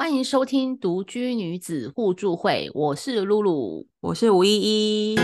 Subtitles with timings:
[0.00, 5.16] 欢迎收听独居女子互助会，我是露露，我是吴依依。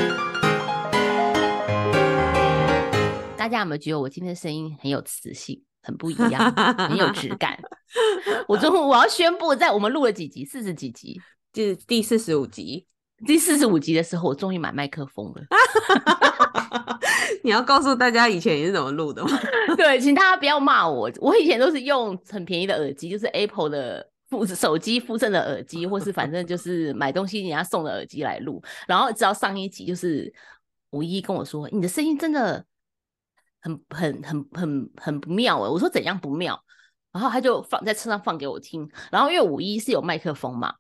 [3.38, 7.58] 大家有没有觉得我今天的声音很有磁性，很不一样，很有质感？
[8.46, 11.18] 我中午我要宣布，在我们录了几集，四十几集，
[11.54, 12.84] 第第四十五集，
[13.26, 15.40] 第四十五集的时候，我终于买麦克风了。
[17.42, 19.30] 你要告诉大家以前你是怎么录的吗？
[19.74, 24.10] 对，请大家不要骂我，我以前都是用很便宜的耳机，就是 Apple 的。
[24.28, 30.32] 附手机附赠的耳机，或是反正就是买东西人家送的耳机来录，然后直到上一集就是
[30.90, 32.64] 五一跟我说你的声音真的
[33.60, 36.60] 很很很很很不妙哎，我说怎样不妙？
[37.12, 40.74] 然后他就放在车上放给我听，然后因为五一是有麦克风嘛，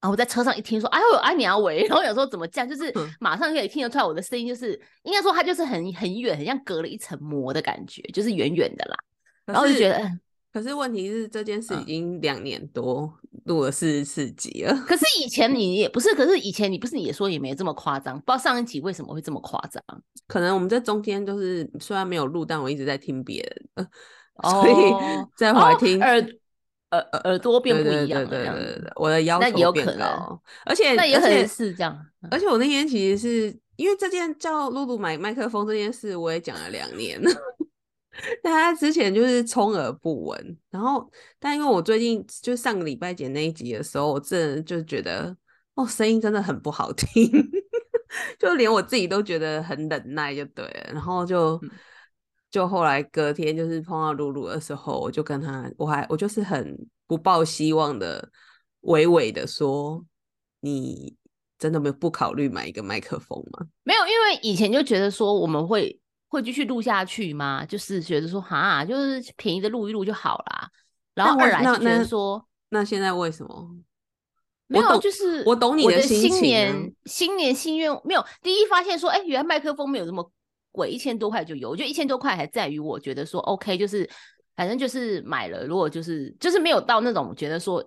[0.00, 4.72] 然后我在车上一听说哎呦阿苗喂，然后有时候怎么这样，就是马上可以听得出来我的声音就是
[5.02, 8.96] 应该说它就是很很远，很像隔了一层膜的感觉，就是远远的啦，
[9.44, 10.10] 然后就觉得。
[10.52, 13.12] 可是问题是这件事已经两年多
[13.44, 14.74] 录了四十四集了。
[14.86, 18.18] 可是以前你也不是，可是以前你不是也说也没这么夸张？
[18.20, 19.82] 不知道上一集为什么会这么夸张？
[20.26, 23.42] 可能我们在中间就是虽然没有录，但我一直在听别
[23.74, 23.88] 人，
[24.50, 24.74] 所以
[25.36, 26.18] 在回来听耳
[26.92, 28.26] 耳耳朵变不一样了。
[28.26, 30.08] 对对对对，我的要求有可能，
[30.64, 32.06] 而且那也可能是这样。
[32.30, 37.20] 而且我那天其实是因为这件叫露露买麦克风这件事，我也讲了两年。
[38.42, 45.36] 但他之前就是充耳不闻，然后但因为我最近就上个礼拜剪那一集的时候，我真的就觉得
[45.74, 47.30] 哦，声音真的很不好听，
[48.38, 50.90] 就连我自己都觉得很忍耐就对了。
[50.92, 51.60] 然后就
[52.50, 58.28] 就后来隔天就是碰到露露的时候，我就跟他，我还我就是很不抱希望的，
[58.82, 60.04] 娓娓的说，
[60.60, 61.14] 你
[61.56, 63.66] 真的没有不考虑买一个麦克风吗？
[63.84, 66.00] 没有，因为以前就觉得说我们会。
[66.28, 67.64] 会继续录下去吗？
[67.64, 70.68] 就是觉得说，哈，就是便宜的录一录就好啦。
[71.14, 73.68] 然后二来就觉得说，那现在为什么？
[74.70, 76.30] 没有，就是我懂你的心情。
[76.30, 78.24] 新年新年心愿没有。
[78.42, 80.30] 第一发现说，哎，原来麦克风没有这么
[80.70, 81.70] 贵，一千多块就有。
[81.70, 84.08] 我觉得一千多块还在于我觉得说，OK，就是
[84.54, 85.64] 反正就是买了。
[85.66, 87.82] 如果就是就是没有到那种觉得说，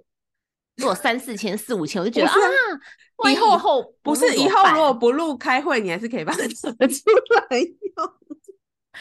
[0.77, 7.03] 如果三四千、四五千，我就觉得啊，以后后不是以后如果不录开会，你还是可以把它 扯 出
[7.49, 8.13] 来用。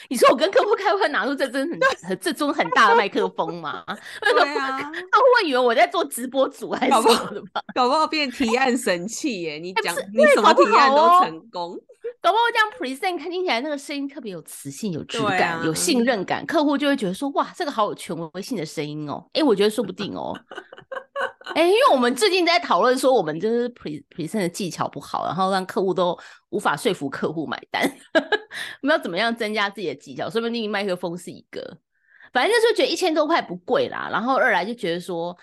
[0.08, 1.68] 你说我跟客户开会拿出这尊
[2.02, 3.84] 很 这尊很大的麦克风吗？
[4.22, 7.60] 对啊，客户会以为我在做直播组还是什么的吧？
[7.74, 9.58] 搞不好变提案神器耶！
[9.58, 11.76] 你讲你什么提案都成功，
[12.20, 19.26] 搞不好这样 present 看听起来那个声音特别有磁性、有质感、有信任感，客户就会觉得说哇，这个好有权威性的声音哦！
[19.32, 20.38] 哎，我觉得说不定哦。
[21.54, 26.18] 哎，因为我们最近在讨论说，我们就是 pre present 的技巧不好，然后让客户都
[26.50, 27.82] 无法说服客户买单。
[28.82, 30.30] 我们要怎么样增加自己的技巧？
[30.30, 31.78] 说不定麦克风是一个，
[32.32, 34.08] 反正就是觉得一千多块不贵啦。
[34.10, 35.36] 然后二来就觉得说，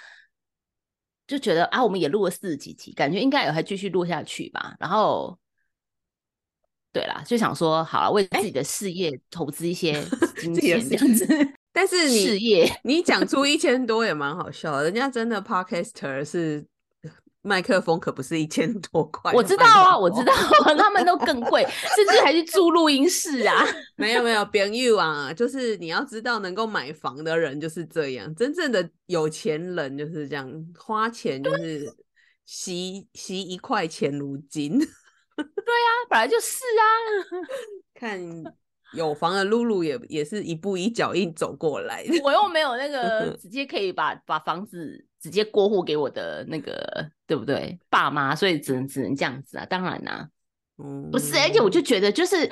[1.28, 4.76] 就觉得啊，我们也录了四十几集，感觉应该也还继续录下去吧。
[4.80, 5.38] 然后，
[6.98, 10.04] 对啦，就想说好了，为自己的事业投资一些
[10.42, 11.28] 金钱这样子。
[11.72, 16.66] 但是你事业，你讲出一千多也蛮好笑，人家真的 podcaster 是
[17.44, 19.32] 麦克风可不是一千多块。
[19.32, 21.64] 我知道啊，我知道啊，他们都更贵，
[21.96, 23.64] 甚至还是租录音室啊。
[23.96, 31.94] 没有没有，别欲望啊，就是你要知道，能够买房的人就是这样，真正的有钱人就是这样，花钱就是
[32.48, 34.82] 惜惜一块钱如金。
[35.44, 36.84] 对啊，本来就是啊，
[37.94, 38.20] 看。
[38.94, 47.78] 有房的露露也也是一步一脚印走过来，我又没有那个 直接可以把把房子直接过户给我的那个，对不对？
[47.90, 50.30] 爸妈，所以只能只能这样子啊，当然啦，
[50.82, 52.50] 嗯，不是，而且我就觉得就是。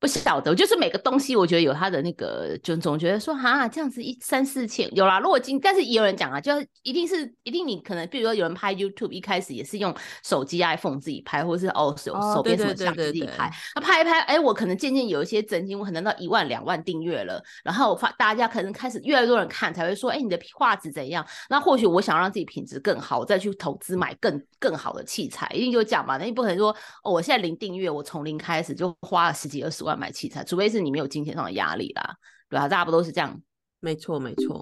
[0.00, 5.18] 不晓得，就是每个东西，我觉得有它的那个，就总觉得说哈，这样子一三四千有啦。
[5.18, 9.92] 如果今，但是也有人讲啊，就一定是一定你可能，比如说有人拍 YouTube，一开始也是用
[10.22, 21.26] 手机 iPhone 自己拍，或者是哦手手边什么相机自己拍，那拍一拍，哎，我可能渐渐有一些整金，我可能到一万两万订阅了，然后发大家可能开始越来越多人看，才会说，哎，你的画质怎样？
[21.50, 26.16] 那或许我想让自己品质更好，我再去投资买更更好的器材，一定就这样嘛。
[26.18, 26.70] 那你不可能说，
[27.02, 29.87] 哦，我现在零订阅，我从零开始就花了十几二十万。
[29.96, 32.16] 买器材，除非是你没有金钱上的压力啦，
[32.48, 33.40] 对啊，大家不都是这样？
[33.80, 34.60] 没错，没错。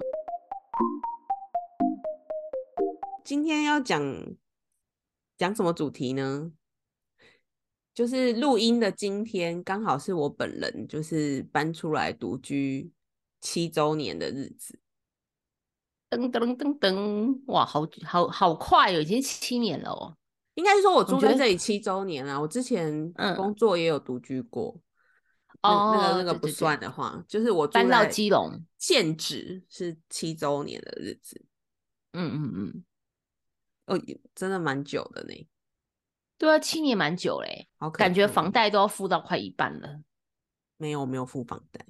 [3.25, 4.01] 今天要讲
[5.37, 6.51] 讲什么主题呢？
[7.93, 12.91] 就是录音的今天，刚好是我本人就是搬出来独居
[13.41, 14.79] 七周年的日子。
[16.09, 20.15] 噔噔噔噔，哇，好好好快哦，已经七年了哦。
[20.53, 24.79] 应该是说我住在这里七周年了，我之前工作也有独居过。
[25.61, 31.43] 哦，那个那个不算的话，就是我搬到基隆，现址是七周年的日子。
[32.13, 32.83] 嗯嗯嗯，
[33.85, 34.01] 哦，
[34.33, 35.47] 真的蛮久的呢。
[36.37, 40.01] 对啊，七年蛮久嘞，好，感觉房贷都要付到快一半了。
[40.77, 41.85] 没有，没有付房贷。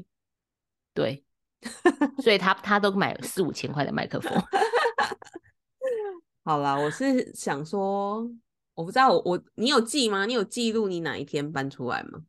[0.94, 1.26] 对，
[2.24, 4.32] 所以他他都买四五千块的麦克风。
[6.44, 8.30] 好啦，我是想说，
[8.74, 10.26] 我不知道我我你有记吗？
[10.26, 12.24] 你有记录你哪一天搬出来吗？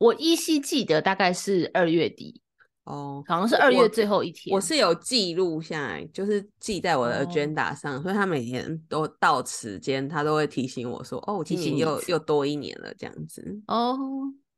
[0.00, 2.40] 我依稀记得大概是二月底
[2.84, 4.54] 哦，好像是二月最后一天。
[4.54, 13.94] 我是有记录下来，就是记在我的 agenda 上，所以他每年都到时间，他都会提醒我说：“哦，我今年又又多一年了。”这样子哦，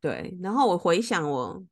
[0.00, 0.32] 对。
[0.40, 1.62] 然后我回想我。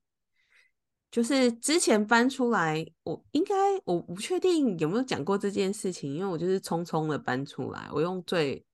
[1.12, 3.52] 就是之前搬出来，我应该
[3.84, 8.64] 我不确定有没有讲过这件事情，因为我就是匆匆的搬出来，我用最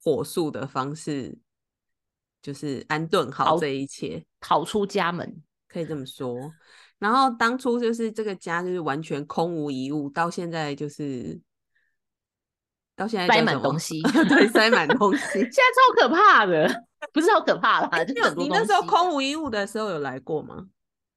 [0.00, 1.36] 火速的方式，
[2.42, 6.52] 就是安顿好这一切，逃出家门，可以这么说。
[6.98, 11.38] 然后当初就是这个家就是完全空无一物，到现在就是
[12.96, 20.66] 到现在塞满东西， 对，塞满东西， 现在超可怕的，不是超可怕啦，就你那时候空无一物的时候有来过吗？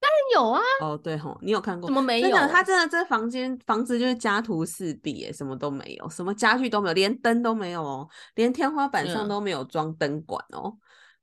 [0.01, 0.61] 当然有啊！
[0.81, 1.87] 哦，对吼，你有看过？
[1.87, 2.29] 怎么没有？
[2.29, 10.77] 真的，他真的这房间房子就是家徒四壁，哎，什么都没有，什么家具都没有，连灯都没有哦，连天花板上都没有装灯管哦。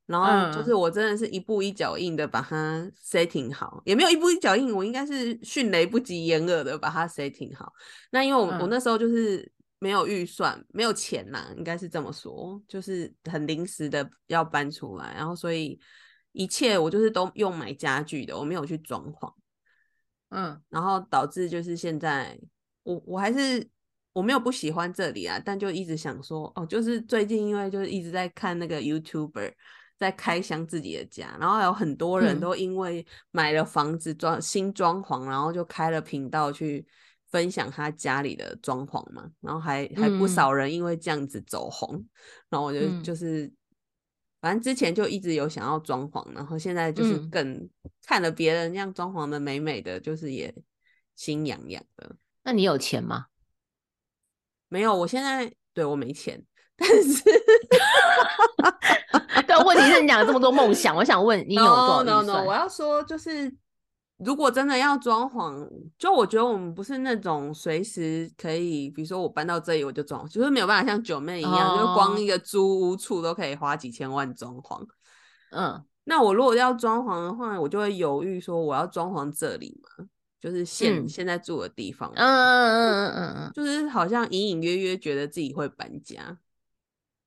[0.06, 7.72] 然后就是我真的是一步一脚印的把它 setting 好，也没有一步一脚印，我应该是迅雷不及掩耳的把它 setting 好。
[8.10, 15.78] 那因为我我那时候就是没有预算，没有钱呐，应该是这么说，就是很临时的要搬出来，然后所以。
[16.38, 19.32] 一切我就是都用买家具的，我没有去装潢，
[20.28, 22.38] 嗯，然后导致就是现在
[22.82, 23.66] 我我还是
[24.12, 29.50] 我没有不喜欢这里啊，但就一直想说哦，就是最近因为就是一直在看那个 YouTuber
[29.98, 36.86] 在开箱自己的家，然后有很多人都因为买了房子装新装潢，然后就开了频道去
[37.30, 42.04] 分享他家里的装潢嘛，然后还还不少人因为这样子走红，
[42.48, 43.52] 然后我就就是。
[44.38, 47.68] 反正之前就一直有想要装潢，然后现在就是更
[48.04, 50.54] 看了别人那样装潢的美美的，就是也
[51.16, 52.14] 心痒痒的。
[52.44, 53.26] 那你有钱吗？
[54.68, 56.40] 没有，我现在对我没钱，
[56.76, 57.24] 但是，
[59.58, 63.54] 对，问题是你讲了这么多梦想，我想问你有多少？No No No，我要说就是。
[64.18, 65.68] 如果真的要装潢，
[65.98, 74.80] 就我觉得我们不是那种随时可以，比如说我搬到这里我就装，就是没有办法像九妹一样，就光一个租屋处都可以花几千万装潢。
[75.50, 80.06] 嗯，那我如果要装潢的话，我就会犹豫说我要装潢这里嘛，
[80.40, 82.10] 就是现现在住的地方。
[82.14, 86.38] 嗯嗯嗯嗯嗯，就是好像隐隐约约觉得自己会搬家。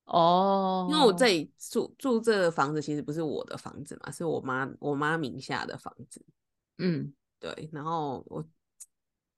[0.09, 6.25] 哦，因为我这里住住这个房子其实不是我的房子嘛，是我妈我妈名下的房子。
[6.79, 8.43] 嗯，对，然后我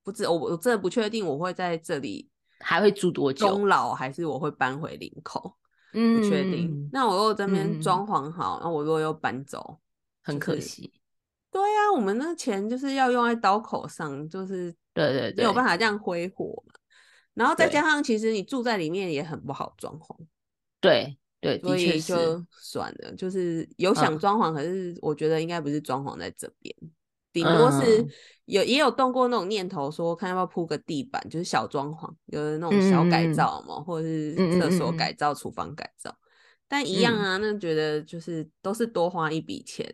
[0.03, 2.29] 不知我我真的不确定我会在这里
[2.59, 5.57] 还会住多久，终老还是我会搬回林口，
[5.94, 6.89] 嗯不确定。
[6.94, 9.79] 那我如果这边装潢好，那我如果又搬走，
[10.24, 10.94] 很可惜。
[11.51, 16.74] 对呀，我们那钱就是要用在刀口上，就是对对对，没有办法这样挥霍嘛。
[17.33, 20.15] 然后再加上，其实你住在里面也很不好装潢。
[20.81, 26.75] 对对，所以就算了，就是有想装潢，可是我觉得应该不是装潢在这边。
[27.33, 28.05] 顶多是
[28.43, 36.13] 有也有动过那种念头，说看要不要铺个地板，就是小装潢，有那种小改造嘛，或者是厕所改造、厨房改造，
[36.67, 39.89] 但一样啊，那觉得就是都是多花一笔钱，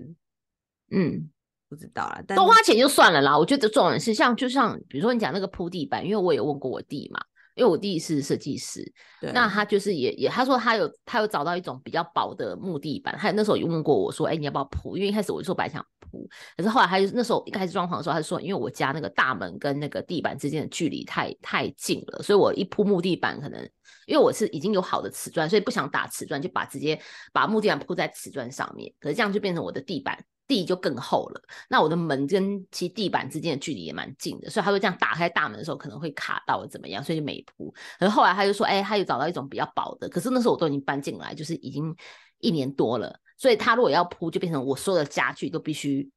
[0.90, 1.30] 嗯，
[1.70, 3.38] 不知道啦，但多花钱就算了啦。
[3.38, 7.22] 我觉得重点是像就像比如说你讲那个铺地板，因为我也问过我弟嘛。
[7.58, 8.90] 因为我弟是设计师，
[9.34, 14.96] 那他就是也也他说他有他有找到一种比较薄的木地板，他那时候也问过我说，哎，你要不要铺？
[14.96, 23.60] 因为一开始我就说白想铺，可是后来他就那时候一开始装潢的时候，他就说，因为我家那个大门跟那个地板之间的距离太太近了，所以我一铺木地板可能
[24.06, 27.00] 因为我是已经有好的瓷砖，所以不想打瓷砖，就把直接
[27.34, 30.24] 把木地板铺在瓷砖上面，可是这样就变成我的地板。
[30.48, 37.70] 地就更厚了，那我的门跟其地板之间的距离也蛮近的，所以他就这样打开大门的时候可能会卡到怎么样，所以就没铺。
[38.00, 41.94] 可是后来他就说，哎，他又找到一种比较薄的，可是那时候我都已经搬进来，就是已经
[42.40, 46.10] 一年多了，所以他如果要铺，就变成我所有的家具都必须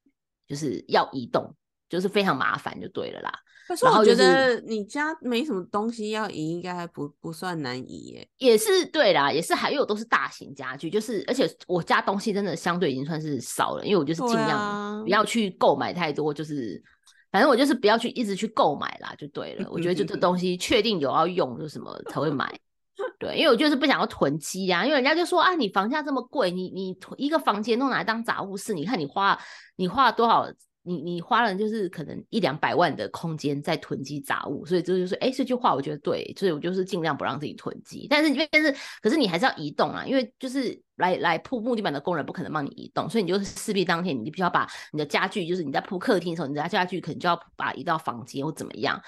[0.47, 1.53] 就是要移动，
[1.89, 3.33] 就是非常麻烦，就对了啦。
[3.71, 8.29] 可是我觉得你家没什么东西要移，应该还不不算难移耶。
[8.39, 16.83] 也是对啦，也是还有都是大型家具，就是而且我家东西真的相对已经算是少了，因为我就是尽量不要去购买太多，就是
[17.31, 19.69] 反正我就是不要去一直去购买啦，就对了。
[19.71, 22.53] 我觉得就这东西确定有要用就什么才会买，
[23.21, 29.41] 对，因为我就是不想要囤积呀，因为人家就说啊，你房价这么贵，你你一个房间都拿来当杂物室，你看你花
[29.77, 30.49] 你花了多少。
[30.83, 38.07] 你你花了就是可能一两百万的空间在囤积杂物，所以这就是哎这句话我觉得对，所以我就是尽量不让自己囤积。
[38.09, 49.01] 但是因为但是可是你还是要移动啊，因为就是来来铺木地板的工人不可能帮你移动，所以你就是势必当天你就必须要把你的家具，就是你在铺客厅的时候，你的家具可能就要把移到房间或怎么样。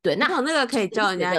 [0.00, 1.32] 对，那那个可以叫人家。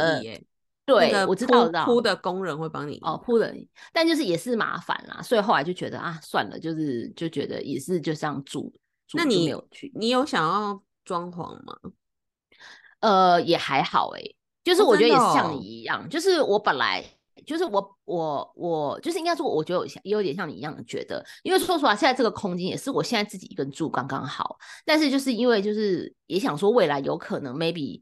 [0.86, 3.54] 对，我知道铺的工人会帮你哦，铺的，
[3.94, 8.74] 但就是也是麻烦啦，所以后来就觉得啊，算了，就是就觉得也是就这样住。
[9.14, 9.92] 那你有去？
[9.96, 11.76] 你有想要装潢吗？
[13.00, 14.22] 呃，也还好哎，
[14.64, 17.04] 就是我觉得也是像你一样，就是我本来
[17.46, 28.02] 就是我我我就是应该说，我觉得有也有点像你一样的觉得，因为说实话，现在这个空间也是我现在自己一个人住刚刚好，但是就是因为就是也想说未来有可能 maybe。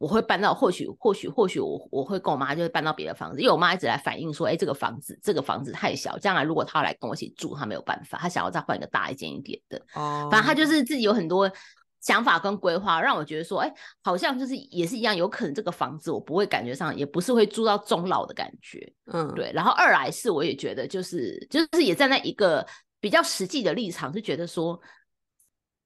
[0.00, 9.76] 我会搬到，或许或许或许我我会跟我妈就是搬到别的房子，因为我妈一直来反映说，哎，这个房子这个房子太小，将来如果她来跟我一起住，她没有办法，她想要再换一个大一间一点的。
[9.94, 11.52] 哦，反正她就是自己有很多
[12.00, 13.70] 想法跟规划，让我觉得说，哎，
[14.02, 18.90] 好像就是也是一样，有可能这个房子我不会感觉上，也不是会住到终老的感觉。
[19.12, 19.52] 嗯，对。
[19.52, 22.66] 然后二来是我也觉得就是就是也站在一个
[23.00, 24.80] 比较实际的立场，是觉得说，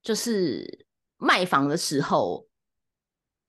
[0.05, 2.47] 就是卖房的时候。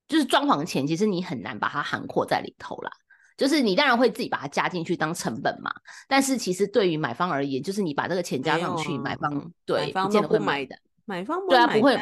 [0.08, 2.92] 就是装潢钱，其实你很难把它涵括在里头啦。
[3.38, 5.70] 就是你当然会自己把它加进去当成本嘛，
[6.08, 10.74] 但是其实对于买方而言，就是你把这个钱加上去，买方对不见得会买的。
[11.04, 11.96] 买方对啊，不会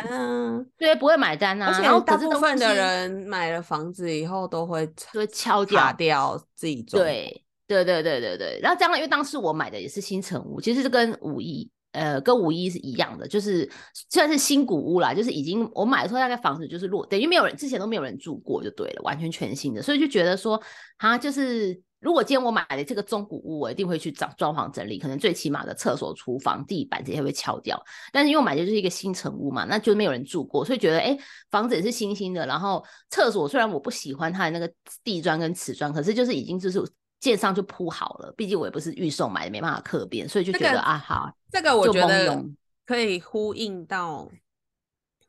[0.78, 1.68] 对不会买单啊。
[1.68, 7.04] 而且大部分的人买了房子以后都会会敲掉自己装。
[7.04, 8.60] 对对对对对对。
[8.62, 11.70] 然后将来因为当时我买的也是新城屋，其实是跟五亿。
[11.94, 13.70] 呃，跟五一是一样的，就是
[14.10, 20.62] 虽然是新古屋啦，就是已经我买的时候大概房子就是落，等于没有人之前都没有人住过就对了，完全全新的，所以就觉得说，
[20.98, 27.80] 哈，就是如果今天我买的这个中古屋，我一定会去找装潢整理，可能最起码的厕所、厨房、地板这些会敲掉。
[28.12, 31.16] 但是因为我买的就是一个新城屋嘛，那就没有人住过，所以觉得哎，
[31.52, 34.74] 房子也是新新的，然后厕所虽然我不喜欢它的那个
[35.04, 36.84] 地砖跟瓷砖，可是就是已经就是。
[37.24, 42.44] 线上就铺好了，毕竟我也不是预售买的，没办法客变，所以就觉得啊，好，这个我觉得
[42.86, 44.30] 可以呼应到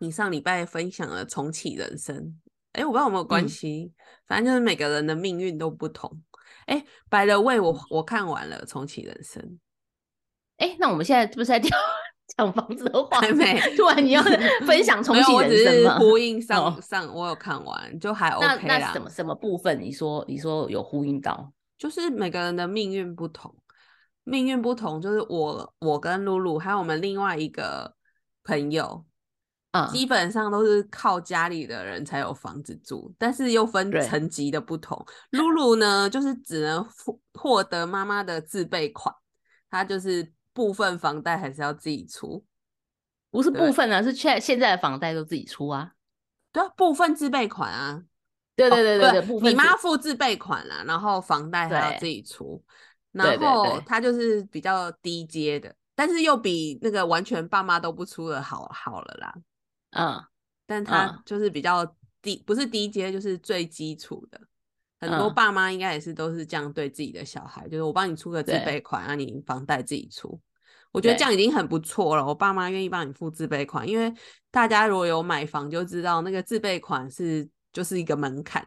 [0.00, 2.36] 你上礼拜分享的重启人生。
[2.72, 3.92] 哎，我不知道有没有关系，
[4.26, 6.20] 反正就是每个人的命运都不同。
[6.66, 9.60] 哎，白了喂，我我看完了重启人生。
[10.56, 11.70] 哎，那我们现在不是在 讲
[12.36, 13.60] 讲房子的话，还没？
[13.76, 14.22] 突然你要
[14.66, 15.96] 分享重启人生吗？
[16.00, 18.78] 呼应上上，我有看完，就还 OK 啦。
[18.80, 19.80] 那什么什么部分？
[19.80, 21.52] 你说你说有呼应到？
[21.84, 23.54] 就是每个人的命运不同，
[24.22, 25.02] 命运不同。
[25.02, 27.94] 就是我，我跟露露还有我们另外一个
[28.42, 29.04] 朋友，
[29.72, 35.04] 嗯，基本上都是靠家里的人才有房子住，但是又分层级的不同。
[35.28, 39.14] 露露呢，就是只能获获得妈妈的自备款，
[39.68, 42.42] 她就是部分房贷还是要自己出，
[43.30, 45.92] 不是部分啊，是现现在的房贷都自己出啊，
[46.50, 48.04] 对啊，部分自备款啊。
[48.56, 52.62] 对对对对对，你妈付自备款啦，然后房贷还要自己出，
[53.10, 59.34] 然后他就是比较低阶的，但是又比那个完全爸妈都不出的好好了啦。
[59.90, 60.24] 嗯，
[60.66, 61.84] 但他就是比较
[62.22, 64.40] 低，不是低阶，就是最基础的。
[65.00, 70.40] 很多爸妈应该也是都是这样对自己的小孩，就是我帮你出个自备款，让你房贷自己出。
[70.92, 72.24] 我觉得这样已经很不错了。
[72.24, 74.14] 我爸妈愿意帮你付自备款，因为
[74.52, 77.48] 大家如果有买房就知道，那个自备款是。
[77.74, 78.66] 就是一个门槛，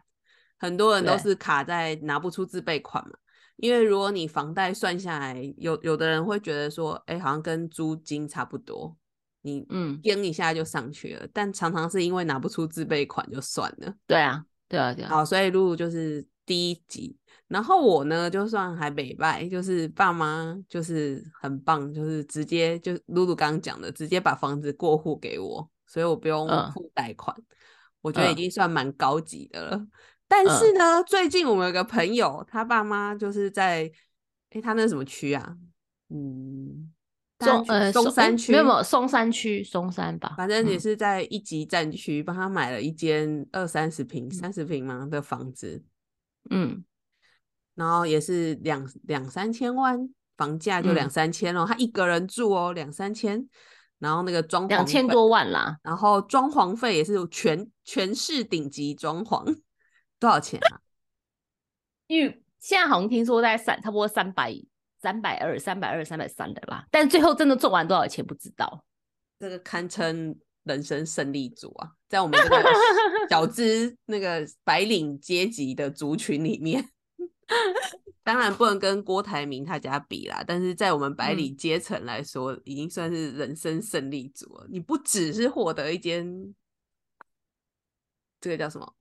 [0.58, 3.14] 很多人都是卡在拿不出自备款嘛。
[3.56, 8.96] 因为如果你房贷算下来，有有的人会觉得说，哎，好像跟租金差不多，
[9.42, 11.26] 你嗯，掂一下就上去了。
[11.32, 13.92] 但常常是因为拿不出自备款就算了。
[14.06, 15.08] 对啊，对啊，对啊。
[15.08, 27.36] 好，所以露露就是第一集，然后我呢就算还北拜，就是爸妈就是很棒，就是直接就露露刚刚讲的，直接把房子过户给我，所以我不用付贷款。
[28.08, 29.86] 我觉得已经算蛮高级的了，
[30.26, 33.90] 但是呢，最近我们有个朋友，他爸妈就是在，
[34.48, 35.54] 哎，他那什么区啊？
[36.08, 36.90] 嗯，
[37.38, 45.84] 中呃松山区，没有没有松山区，松山吧，反正也是在一级战区，帮他买了一间二三十平、三十平嘛的房子，
[46.48, 46.82] 嗯，
[47.74, 53.46] 然后也是两两三千万房价，就两三千哦，他一个人住哦，两三千。
[53.98, 59.44] 然后那个装潢两千多万啦，然后装潢费也是全全市顶级装潢，
[60.18, 60.80] 多少钱啊？
[62.06, 64.54] 因为现在好像听说在三差不多三百
[65.00, 68.84] 三百二三百二三百三的啦，但最后真的做完多少钱不知道。
[69.38, 72.64] 这个堪称人生胜利组啊，在我们这个
[73.28, 76.88] 小资那个白领阶级的族群里面。
[78.28, 84.66] 当然不能跟郭台铭他家比啦，但是在我们百里阶层来说，已经算是人生胜利组了。
[84.68, 86.54] 你不只是获得一间
[88.38, 88.94] 这个叫什么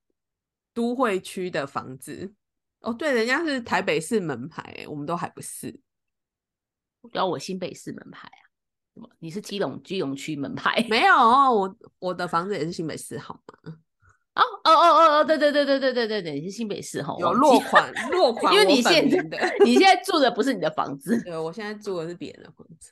[0.73, 2.33] 都会区的房子
[2.79, 5.77] 哦，对，人家是台北市门牌，我们都还不是。
[7.11, 8.43] 要我新北市门牌啊？
[8.93, 9.09] 什么？
[9.19, 10.87] 你是基隆基隆区门牌？
[10.89, 13.77] 没有，我我的房子也是新北市，好吗？
[14.37, 22.91] 哦哦哦哦哦，对对对对对对对对，是新北市哈，有落款落款，因为你现在你现在住的不是你的房子，对我现在住的是别人的房子，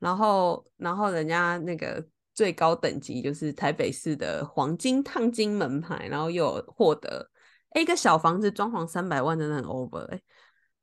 [0.00, 2.02] 然后然后人家那个
[2.34, 7.28] 最高等级就是台北市的黄金烫金门牌，然后又获得
[7.74, 10.20] 一个小房子装潢三百万真的很 over 哎，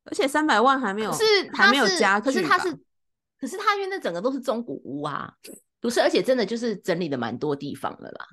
[0.06, 2.72] 而且三百万还没有是还没有家具，可是它是
[3.40, 5.34] 可是它因为那整个都是中古屋啊，
[5.82, 8.26] 不是，而且真的就是整理的蛮多地方的啦。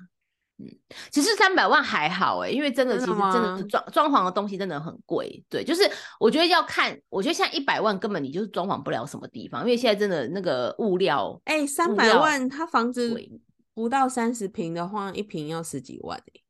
[0.57, 0.67] 嗯，
[1.11, 5.43] 其实三百万还好哎，因为真的其实真的装装潢的东西真的很贵。
[5.49, 5.89] 对，就是
[6.19, 13.15] 我觉得要看，我觉得像一百万根本你就是装潢不了什么地方，因为现在真的那个物料，哎，三百万他房子
[13.73, 16.41] 不到三十平的话，一平要十几万哎，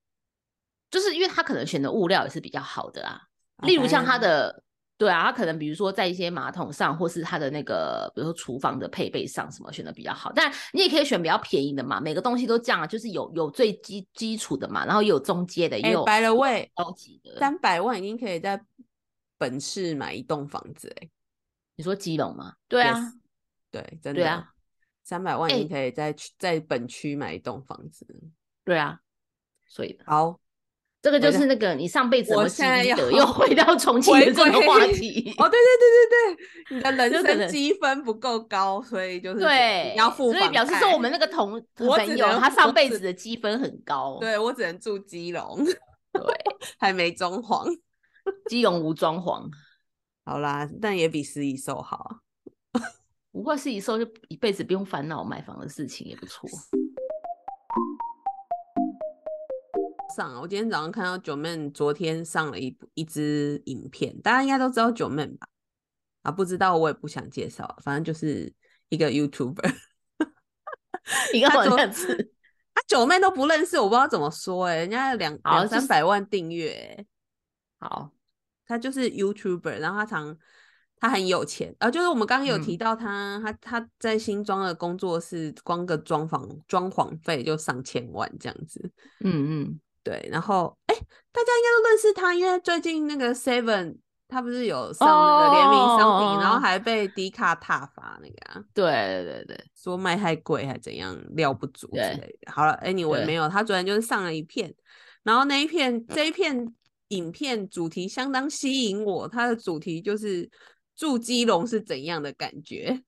[0.90, 3.22] 就是因为他可能选的物料也是比较好的啊，
[3.64, 4.64] 例如像他的。
[5.02, 10.32] 对啊，他可能比如说在一些马桶上，或是他的那个，比如说厨房的配备上，什么选的比较好。
[10.32, 17.36] 但你也可以选比较便宜的嘛，每个东西都这样，就是有有最基基础的嘛，然后也有中阶的，也有白了位高级的。
[17.40, 18.64] 三百万已经可以在
[19.40, 21.10] 本市买一栋房子哎，
[21.78, 22.54] 你说基隆吗？
[22.68, 22.96] 对啊，
[23.72, 24.22] 对，真的。
[24.22, 24.54] 对啊，
[25.04, 28.06] 三百万已经可以在在本区买一栋房子。
[28.64, 29.00] 对啊，
[29.66, 30.41] 所以好。
[31.02, 35.34] 这个就是那个你上辈子，我现在又回到重庆的这个话 题。
[35.38, 40.32] 哦，对对对对对，你的 人生积分不够高，所以就是对，要付。
[40.32, 44.20] 所以表示说我们那个同 朋友，他上辈子的积分很高。
[44.20, 46.24] 对我只能住基隆，对，
[46.78, 47.66] 还没装潢，
[48.48, 49.50] 基隆无装潢。
[50.24, 52.20] 好啦，但也比十一寿好。
[53.32, 56.48] 不过十一寿就一辈子不用烦恼买房的事情，也不错。
[60.16, 65.48] 上，我今天早上看到九妹昨天上了一部一支影片，大家应该都知道九妹吧？
[66.24, 68.54] 啊，不知道我也不想介绍，反正就是
[68.90, 69.74] 一个 YouTuber，
[71.34, 72.32] 一个好像是，
[72.76, 77.06] 他九妹都不认识，我不知道怎么说哎，人家两两三百万订阅，
[77.80, 78.12] 好，
[78.68, 80.38] 他就是 YouTuber，然后他常
[81.00, 89.80] 他很有钱，啊，就是我们刚刚有提到他，他他在新庄的工作室，光个装潢装潢费就上千万这样子，嗯嗯。
[90.04, 90.96] 对，然后哎，
[91.32, 98.92] 大家应该都认识他，因为最近那个 Seven 他不是有上那个联名商品，然后还被迪卡挞伐那个，对
[99.24, 102.52] 对对对，说卖太贵还怎样，料不足之类的。
[102.52, 104.74] 好了，Anyway 没有，他昨天就是上了一片，
[105.24, 106.74] 然后那一片这一片
[107.10, 110.50] 影片主题相当吸引我，它的主题就是
[110.96, 113.02] 住基隆是怎样的感觉。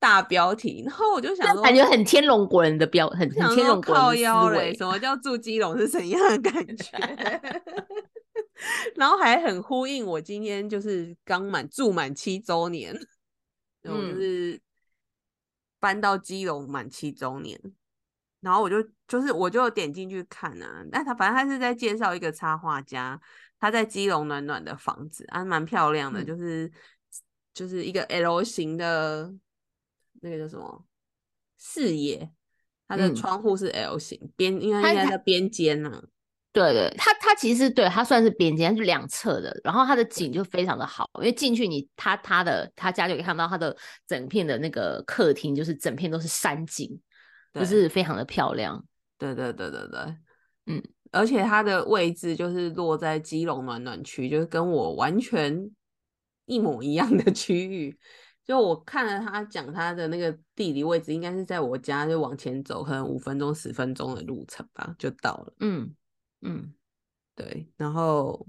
[0.00, 4.72] 大标题，然后我就想说，感觉很天龙国人的标，很很天龙国人思维。
[4.74, 6.96] 什么叫住基隆是怎样的感觉？
[8.94, 12.96] 然后还很呼应我今天就是刚满住满七周年，
[13.82, 14.60] 然后就是
[15.80, 17.60] 搬到基隆满七周年，
[18.40, 18.76] 然后我就
[19.08, 23.20] 就是我就点进去看啊，但他反正他是在介绍一个插画家，
[23.58, 26.70] 他在基隆暖暖的房子啊，蛮漂亮的，就是
[27.52, 29.34] 就是一个 L 型的。
[30.20, 30.84] 那个叫什么
[31.58, 32.30] 视野？
[32.86, 36.02] 它的窗户是 L 型边，因为应该在边间呢。
[36.52, 39.54] 对对，它它其实对它算是边间，是两侧的。
[39.62, 43.76] 然后它的景就非常的好，因为进去你他他的他家就可以看到它的
[44.06, 46.98] 整片的那个客厅，就是整片都是山景，
[47.52, 48.82] 就是非常的漂亮。
[49.18, 50.16] 对对对对对，
[50.66, 55.70] 嗯，而且它的位置就是落在基隆暖暖区，就是跟我完全
[56.46, 57.98] 一模一样的区域。
[58.48, 65.52] 就我看了他讲他的那个地理位置，应该是在我家，就往前走，可能五分钟、十分钟的路程吧，就到了。
[65.60, 65.94] 嗯
[66.40, 66.72] 嗯，
[67.34, 67.70] 对。
[67.76, 68.46] 然后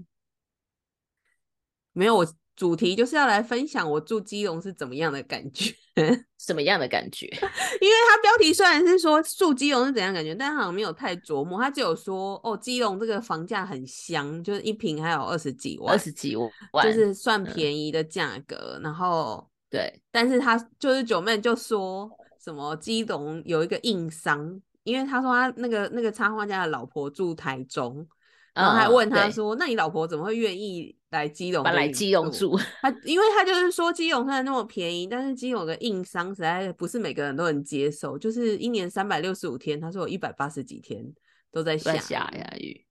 [1.92, 5.74] 没有，我主题就是要来分享我住基隆是怎么样的感觉，
[6.40, 7.26] 什么样的感觉？
[7.82, 16.50] 因为他标题虽然是说住基隆是怎样感觉，但好像没有太琢磨，他只有说哦，基隆这个房价很香，就是一平还有二十几万，二十几万，
[16.82, 19.49] 就是算便宜的价格，然后。
[19.70, 22.10] 对，但是他就是九妹就说
[22.42, 28.04] 什么基隆有一个硬伤，因为他说他那个那个插画家的老婆住台中，
[28.52, 31.62] 然后还问他说，那你老婆怎么会愿意来基隆？
[31.62, 32.58] 来基隆住？
[32.82, 41.04] 他因为他就是说基隆虽然那么便宜，但是基隆的硬伤实在不是每个人都能接受，就是一年三百六十五天，他说有一百八十几天
[41.52, 42.28] 都在下下
[42.58, 42.84] 雨。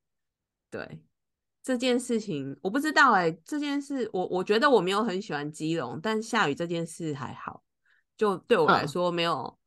[0.71, 1.01] 对，
[1.61, 7.61] 这件事情我不知道哎，这件事我我觉得我没有很喜欢基隆，但下雨这件事还好，
[8.17, 9.57] 就对我来说没有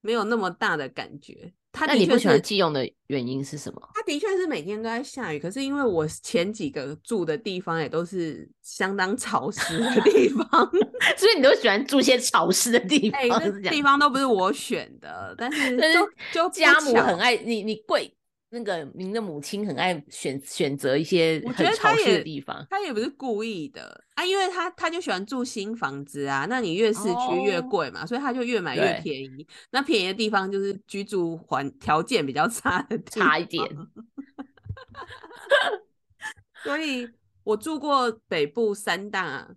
[0.00, 1.52] 没有那么大的感觉。
[1.86, 3.90] 那你不喜欢基隆的原因是什么？
[3.94, 10.70] 他的确是每天都在下雨，可是因为我前几个住的地方也都是相当潮湿的地方，
[11.18, 13.40] 所以你都喜欢住些潮湿的地方。
[13.64, 18.16] 地方都不是我选的，但是就就家母很爱你，你贵。
[18.54, 29.44] 那个您的母亲很爱选选择一些很潮湿的地方，她也不是故意的啊，因为他他就喜欢住新房子啊，那你越市区越贵嘛，所以她就越买越便宜。
[29.72, 33.66] 那便宜的地方就是居住环条件比较差的差一点。
[36.62, 37.10] 所以
[37.42, 39.52] 我住过北部三大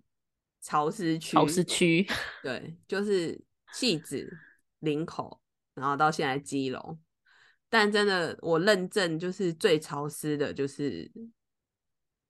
[0.60, 2.04] 潮湿区，潮湿区
[2.42, 3.40] 对，就是
[3.72, 4.28] 戏子、
[4.80, 5.40] 林口，
[5.74, 6.98] 然后到现在基隆。
[7.70, 11.10] 但真的，我认证就是最潮湿的，就是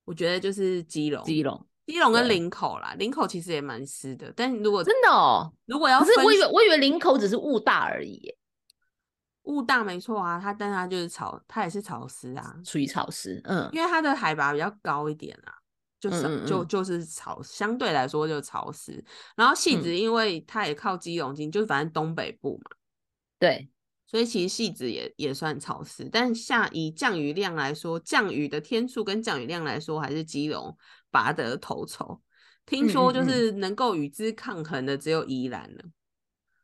[0.04, 2.94] 我觉得就是基隆，基隆，基隆跟林口啦。
[2.98, 8.34] 林口其实也蛮湿的，但如果真的哦，如果要，可是我以为我以为林口只是雾大而已，
[9.42, 15.54] 雾大没错啊，它但它就是潮，它也是潮湿啊，属于潮湿，嗯，因为它的海拔比较高一点啊，
[16.00, 19.04] 就是就就是潮，相对来说就潮湿。
[19.36, 22.76] 然后戏子，因为它也靠基隆近，就是反正东北部嘛，
[23.38, 23.70] 对。
[24.10, 30.74] 所以其实细子也也算潮湿，但下以降雨量来说，降雨的天数跟降雨量来说，还是基隆
[31.10, 32.18] 拔得头筹。
[32.64, 35.82] 听说就是能够与之抗衡的只有宜兰了。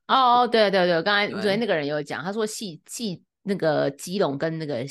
[0.07, 4.83] 哦哦，对对对，刚才昨天那个人有讲，他说细细那个基隆跟那个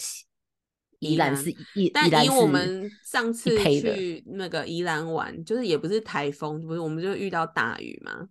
[1.00, 8.28] 宜兰是宜，但以我们上次去那个宜兰玩，就是也不是台风，不是我们就遇到大雨嘛。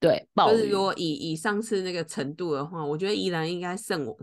[0.00, 4.16] 对，就是如果以以上次那个程度的话，我觉得宜兰应该胜我，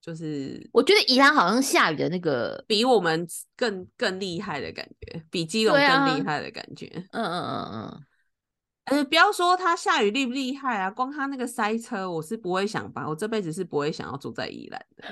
[0.00, 6.86] 就是我觉得宜兰好像下雨的那个比我们更更厉害的感觉，比基隆更厉害的感觉。
[7.10, 15.04] 嗯嗯嗯嗯，呃，不要说它下雨厉不厉害啊，光它那个塞车，我是不会想吧，我这辈子是不会想要住在宜兰的。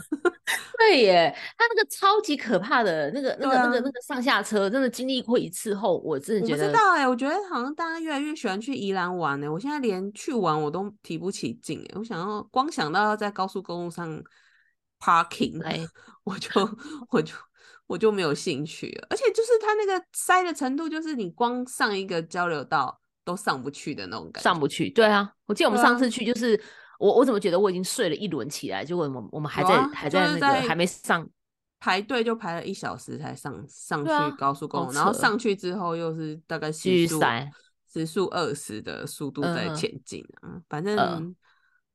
[0.78, 6.64] 对耶，他那个超级可怕的那个、那个、那个、那个上下车，真的经历过一次后，我真的觉得。
[6.64, 9.50] 我不知道哎，我觉得好像大家越来越喜欢去宜兰玩呢。
[9.52, 14.20] 我现在连去玩我都提不起劲哎，我想要光想到要在高速公路上
[14.98, 15.78] parking，哎，
[16.24, 16.50] 我就
[17.10, 17.34] 我就
[17.86, 19.06] 我就没有兴趣了。
[19.10, 24.50] 而且就是他那个塞的程度，就是你光上一个交流道都上不去的那种感觉。
[24.50, 26.60] 上不去，对啊，我记得我们上次去就是。
[27.00, 31.26] 我我怎么觉得我已经睡了一轮起来，结果我我们还在还在那个还没上
[31.78, 37.18] 排队就排了一小时才上上去高速公路，然后上去之后又是大概时速
[37.90, 41.34] 时速二十的速度在前进啊，反正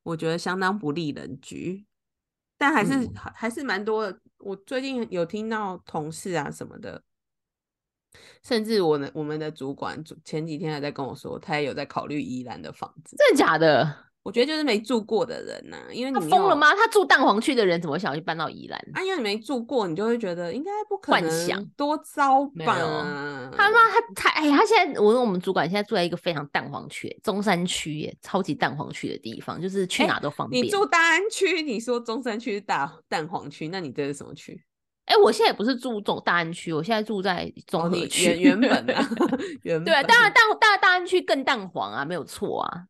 [0.01, 1.85] 我觉得相当不利人居，
[2.57, 4.11] 但还是还是蛮多。
[4.39, 7.03] 我最近有听到同事啊什么的，
[8.41, 13.95] 甚至我的我们的主管前几天还在跟我说，他也有在考虑宜兰的房子，真的假的？
[14.25, 16.73] 我觉得就是没住过的人呐，因为他疯了吗？
[16.73, 18.79] 他住蛋黄区的人怎么想要去搬到宜兰？
[18.95, 23.51] 啊，因为你没住过，你就会觉得应该不可能，幻想多糟吧？
[23.55, 30.65] 他妈他他哎，他现在我跟我们主管现在住在一个非常蛋黄区，中山区耶，超级蛋黄区的地方，就是去哪都方便。
[30.65, 34.59] 你住大安区，你说中山区是大蛋黄区，那你这是什么区？
[35.05, 38.25] 哎，我现在也不是住中大安区，我现在住在中和区。
[38.25, 39.07] 原原本啊，
[39.61, 42.85] 原对啊，当然大大大安区更蛋黄啊，没有错啊。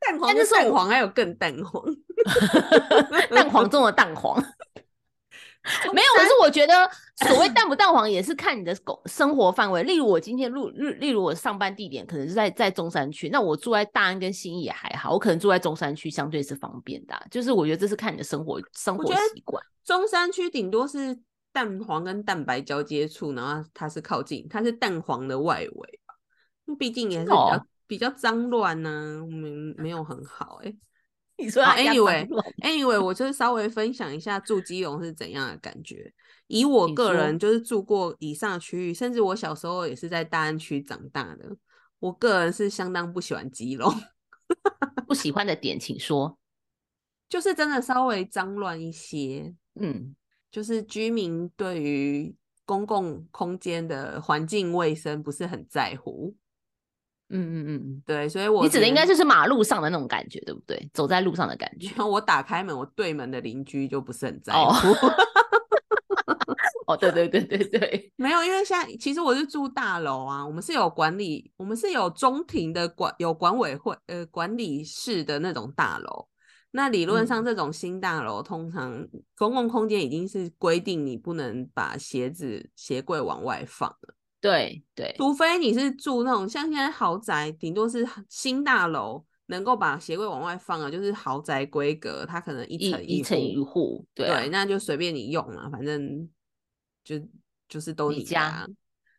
[0.00, 1.82] 蛋黄，但是蛋黄还有更蛋黄
[3.34, 4.36] 蛋黄中的蛋黄，
[5.92, 6.08] 没有。
[6.16, 6.90] 可是我觉得
[7.28, 9.82] 所谓蛋不蛋黄，也是看你的狗生活范围。
[9.82, 17.14] 例如我今天入，例例如我上班地点可能是在在中山区，那我住在大安跟新义也还好，我可能住在中山区相对是方便的。
[17.30, 19.62] 就是我觉得这是看你的生活生活习惯。
[19.84, 21.18] 中山区顶多是
[21.52, 26.00] 蛋黄跟蛋白交接处，然后它是靠近，它是蛋黄的外围
[26.78, 27.64] 毕竟也是比较。
[27.88, 29.50] 比较脏乱呢，没
[29.82, 30.72] 没有很好哎。
[31.40, 36.12] 你说，Anyway，Anyway，我就是稍微分享一下住基隆是怎样的感觉。
[36.48, 41.56] 以我个人就是住过以上区域，甚至我小时候也是在大安区长大的。
[42.00, 43.92] 我个人是相当不喜欢基隆，
[45.06, 46.38] 不喜欢的点请说。
[47.28, 50.16] 就是真的稍微脏乱一些，嗯，
[50.50, 56.34] 就是居民对于公共空间的环境卫生不是很在乎。
[57.30, 60.90] 嗯嗯嗯，对，所以我你指的应该就是马路上的那种感觉，对不对？
[60.94, 61.90] 走在路上的感觉。
[62.02, 64.88] 我打开门，我对门的邻居就不是很在乎。
[66.88, 76.28] 哦，对对对对对， 没有，因为现在其实我是住大楼啊，我们是有管理，我们是有中庭的管，有管委会呃管理室的那种大楼。
[76.70, 84.14] 那理论上，这种新大楼通常公共空间已经是规定你不能把鞋子鞋柜往外放了。
[84.40, 96.28] 对对，除非你是住那种像现在豪宅，顶多是新大楼能够把鞋柜往外放啊，就是豪宅规格，它可能一层一层一户，对，那就随便你用了，反正
[97.02, 97.20] 就
[97.68, 98.68] 就是都你家。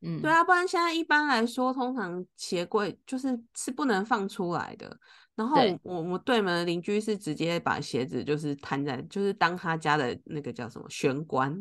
[0.02, 4.98] 嗯，对啊，不然现在一般来说，通常鞋柜就是是不能放出来的。
[5.36, 11.54] 然后我我对门的邻居是直接把鞋子就是摊在，就是当他家的那个叫什么玄关，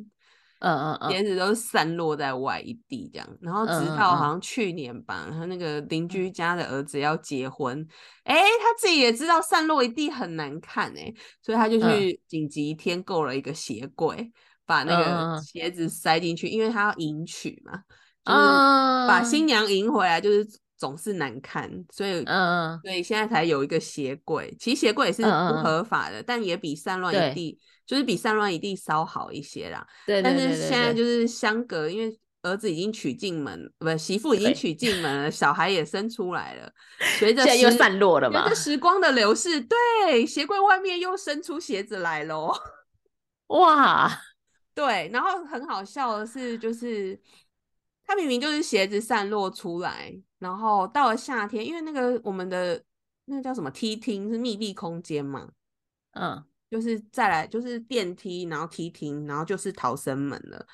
[0.60, 3.28] 嗯嗯嗯，鞋子都散落在外一地这样。
[3.40, 7.86] 然后直到好像去年吧，他那个邻居家的儿子要结婚，
[8.24, 14.32] 哎，他自己也知道散落一地很难看哎，所以他就去紧急添购了一个鞋柜，
[14.66, 17.82] 把那个鞋子塞进去，因为他要迎娶嘛。
[18.24, 18.38] 就是
[19.08, 24.54] 把新娘迎回来，就是总是难看，所以，嗯，所以现在才有一个鞋柜。
[24.60, 25.28] 其实鞋柜也是不
[25.62, 29.84] 合法的，但也比散乱一地，就是比散乱一定稍好一些啦。
[30.06, 36.70] 对，但是现在就是相隔，因为儿子已经娶进门，不，媳妇已经娶进门了，小孩也生出来了，
[37.18, 38.42] 随着又散落了嘛。
[38.42, 42.54] 随着时光的流逝，对，鞋柜外面又生出鞋子来喽。
[43.48, 44.20] 哇，
[44.74, 47.18] 对，然后很好笑的是，就是。
[48.10, 52.82] 它明明就是鞋子散落出来，然后到了夏天，因为那个我们的
[53.26, 55.46] 那个叫什么梯厅是密闭空间嘛，
[56.12, 60.66] 嗯，就是再来就是电梯，然后梯厅，然后就是逃生门了。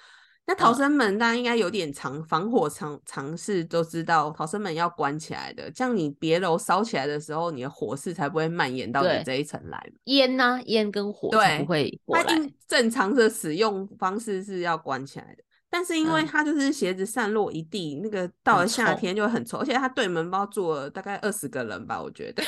[0.46, 9.82] 那逃生门大家应该有点常防火常常识都知道，逃生门要关起来的，这样你别楼烧起来的时候，你的火势才不会蔓延到你这一层来。
[10.04, 10.60] 烟呢？
[10.66, 12.24] 烟跟火对不会它
[12.68, 15.42] 正常的使用方式是要关起来的。
[15.74, 22.44] 但是因为它就是鞋子散落一地，那个到了夏天就很臭，而且他对门包住了大概二十个人吧，我觉得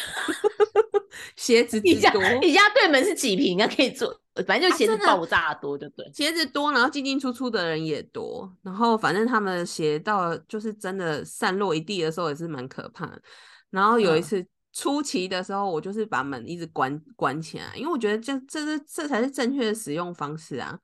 [1.34, 3.66] 鞋子你家多，你家对门是几平啊？
[3.66, 13.10] 可以坐，反正就鞋子爆炸多就对，鞋子多，然后进进出出的人也多，然后反正他们的鞋到就是真的散落一地的时候也是蛮可怕。
[13.70, 20.78] 然后有一次初期的时候，我就是把门一直关关起来，因为我觉得这这是这才是正确的使用方式啊。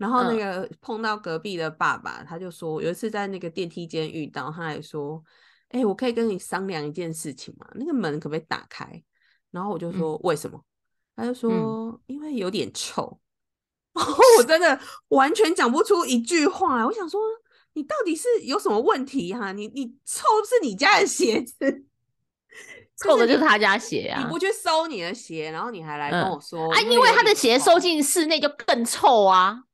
[0.00, 5.22] 然后那个碰到隔壁的爸爸，他就说有一次在那个电梯间遇到，他还说
[5.68, 7.66] ：“哎，我可以跟你商量一件事情吗？
[7.74, 9.02] 那个门可不可以打开？”
[9.52, 10.58] 然后我就说：“为什么？”
[11.14, 13.20] 他就说：“因为有点臭。”
[13.92, 16.86] 然后我真的完全讲不出一句话。
[16.86, 17.20] 我想说，
[17.74, 19.52] 你到底是有什么问题哈？
[19.52, 21.84] 你你臭是你家的鞋子，
[22.96, 24.22] 臭的就是他家鞋啊！
[24.22, 26.80] 你不去收你的鞋，然后你还来跟我说啊？
[26.80, 29.64] 因为他的鞋收进室内就更臭啊！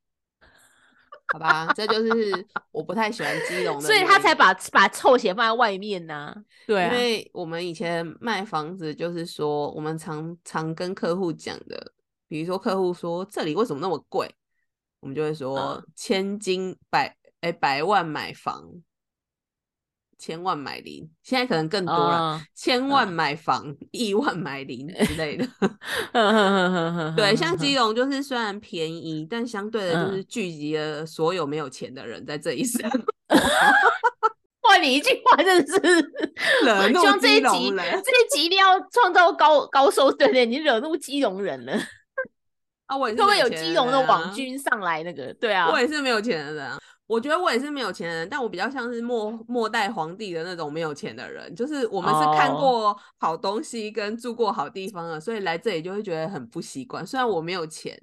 [1.36, 6.34] 好吧，这就是我不太喜欢基隆的，所以他才把把臭鞋放在外面呢。
[6.66, 11.92] 对，因为我们以前卖房子，就是说我们常常跟客户讲的，
[12.26, 14.34] 比如说客户说这里为什么那么贵，
[15.00, 18.64] 我们就会说千金百哎百万买房。
[20.18, 22.40] 千万买零，现在可能更多了。
[22.54, 25.46] 千万买房，亿万买零之类的。
[27.16, 32.90] 对，像基隆就是虽然便宜，但相对的就是聚集了所有没有钱的人在这一生。
[34.62, 35.80] 哇，你一句话真的是
[36.64, 38.02] 惹怒基隆人。
[38.02, 41.72] 这一集一定要创造高高收，视率，你惹怒基隆人了。
[42.86, 45.02] 啊，我也是会不会有基隆的网军上来？
[45.02, 46.70] 那个，对啊，我也是没有钱的人。
[47.06, 57.06] 我觉得我也是没有钱人，但我比较像是末末代皇帝的那种没有钱的人，就是我们是看过好东西跟住过好地方的，所以来这里就会觉得很不习惯。
[57.06, 57.96] 虽然我没有钱，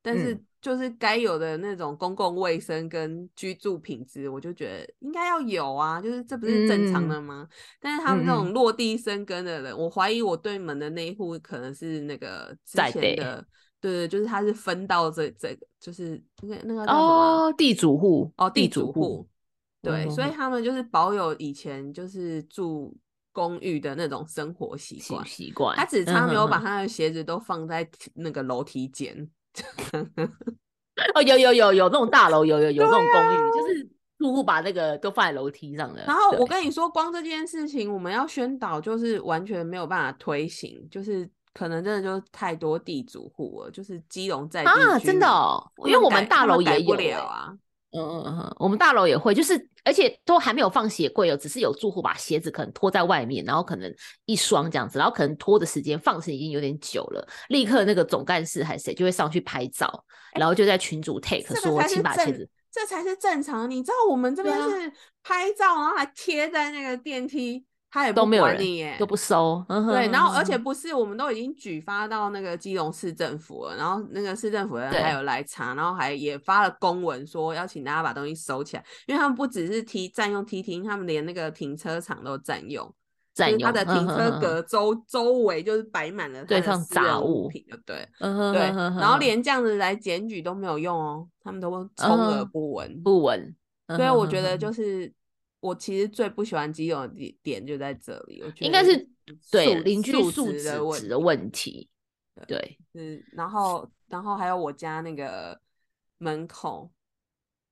[0.00, 7.46] 但是就是该有的那种公共卫生跟居住品质，我就觉得应该要有啊，就是这不是正常的吗？
[7.78, 13.46] 但是他们那种落地生根的人，我怀疑我对门的那一户可能是那个之前的。
[13.86, 19.24] 对对，就是他是分到这这个，就是那个那个哦，地主户哦，地主户，
[19.80, 22.92] 对，所以他们就是保有以前就是住
[23.32, 29.30] 公寓的那种生活习惯习惯，他只差没有把他的鞋子都放在那个楼梯间。
[31.14, 36.02] 哦，有有有有那种大楼，有有有那种公寓，就是住户把那个都放在楼梯上的。
[36.04, 41.30] 然后我跟你说，光这件事情，我们要宣导，就是完全没有办法推行，就是。
[41.56, 47.48] 可能真的就太多地主户了，就是基隆在啊，真的，哦，因为我们大楼也有啊，
[47.92, 53.90] 嗯嗯嗯，我们大楼也会，就是而且都还没有放鞋柜哦，只是有住户把鞋子可能拖在外面，然后可能
[54.26, 63.70] 一双这样子，然后可能拖的时间放时已经有点久了，立刻那个总干事还是谁就会上去拍照，然后就在群主 take 说，请把鞋子，这才是正常。
[63.70, 64.92] 你知道我们这边是
[65.22, 67.64] 拍照，然后还贴在那个电梯。
[67.88, 69.64] 他也都没有管你耶，都不收。
[69.68, 82.92] 对，然后而且不是，我们都已经举发到那个基隆市政府了，然后那个市政府的人还有来查，然后还也发了公文说要请大家把东西收起来，因为他们不只是提占用梯厅，他们连那个停车场都占用，
[83.32, 88.60] 占用他的停车格周周围就是摆满了对放杂物品，对，对，
[88.98, 93.54] 然后连这样子来检举都没有用哦，他们都充耳不闻不闻，
[93.96, 95.10] 所以我觉得就是。
[95.66, 99.08] 我其实最不喜欢基隆的点点就在这里，我觉得应该是
[99.50, 100.62] 对邻居素质
[101.08, 101.90] 的问题，
[102.46, 105.60] 对，嗯，然后然后还有我家那个
[106.18, 106.88] 门口，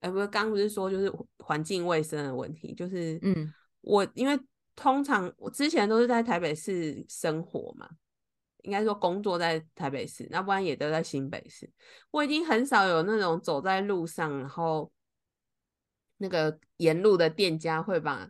[0.00, 4.36] 呃，不是刚不是说就是环境卫生的问题，就是嗯，我因为
[4.74, 7.88] 通常我之前都是在台北市生活嘛，
[8.62, 11.70] 应该说工作在台北市，那不然也都在新北市，
[12.10, 14.90] 我已经很少有那种走在路上然后。
[16.18, 18.28] 那个沿路的店家会把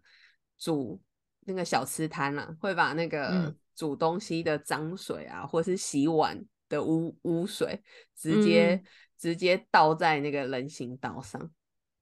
[0.58, 1.00] 煮
[1.40, 7.82] 那个小吃摊啊，会把那个煮东西的脏水啊，或是洗碗的污污水，
[8.16, 8.82] 直接
[9.18, 11.40] 直接倒在那个人行道上。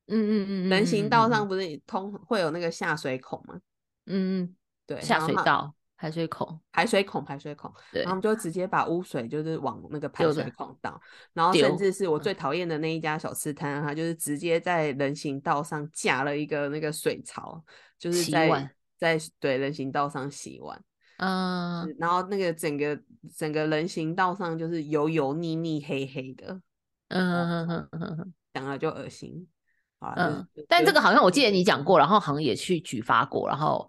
[0.07, 3.61] 嗯嗯嗯，人行道上不是通会有那个下水孔吗？
[4.07, 5.75] 嗯嗯，对，下水道。
[6.03, 11.01] 排水孔，排水孔，排水孔，然后就直接把污水就是往那个排水孔倒，
[11.33, 17.63] 然后甚至是我最讨厌的那一家小吃摊，它就是直接在人行道上架了一个那个水槽，
[18.01, 20.83] 就是在在对人行道上洗碗，
[21.19, 23.01] 嗯，然后那个整个
[23.37, 26.61] 整个人行道上就是油油腻腻黑黑的，
[27.11, 29.47] 嗯哼哼哼，讲了就恶心，
[30.17, 33.89] 嗯，但这个好像我记得你讲过，然后好像也去举发过，然后。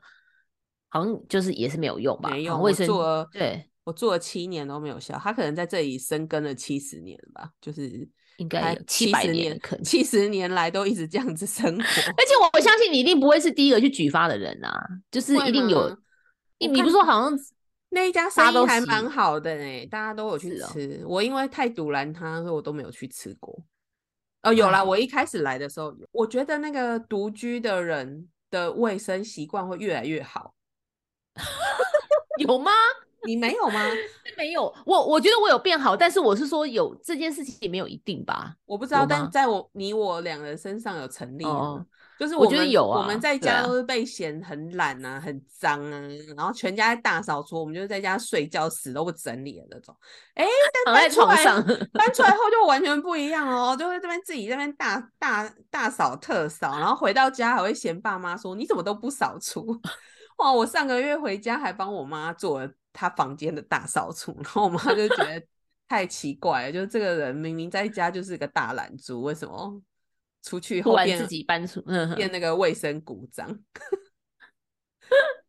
[0.93, 2.29] 好像就是也是没有用吧？
[2.29, 2.87] 没用，卫生
[3.31, 5.17] 对我做了七年都没有效。
[5.17, 11.81] 他可能在这里生根了七十年吧，就是应该七百年，可能七十年来都一直这样子生活。
[11.81, 14.71] 而且我相信你一定不会是第一个去举发的人啊，
[15.09, 15.89] 就是一定有。
[16.59, 17.39] 你你不说好像
[17.89, 21.03] 那一家生意还蛮好的哎，大家都有去吃。
[21.07, 23.65] 我因为太堵拦他，所以我都没有去吃过。
[24.43, 30.52] 哦，有啦，我一开始来的时候，我觉得那个独居的人的卫生习惯会越来越好。
[32.39, 32.71] 有吗？
[33.25, 33.79] 你没有吗？
[34.37, 34.73] 没有。
[34.85, 38.53] 我我觉得我有变好，但是我是说有这件事情也没有一定吧。
[38.65, 41.45] 我不知道，但在我你我两人身上有成立。
[42.19, 43.01] 就是我觉得有啊。
[43.01, 45.99] 我们在家都是被嫌很懒啊，很脏啊，
[46.37, 49.95] 然后全家在大扫除，我们就在家睡觉，死都不整理的那种。
[50.35, 50.45] 哎，
[50.85, 51.43] 但搬出来
[51.91, 59.79] 搬出来后就完全不一样哦，就会这边自己这边大大大扫特扫，然后回到家还会嫌爸妈说你怎么都不扫除。
[60.37, 60.51] 哇！
[60.51, 65.45] 我上个月回家还帮我妈做了她房间的大扫除，然后我妈就觉得
[65.87, 69.81] 太奇怪了，就是这个人明明在家就是个大懒猪，为什么
[70.41, 71.81] 出去后变自己搬出
[72.15, 73.59] 变那个卫生股长？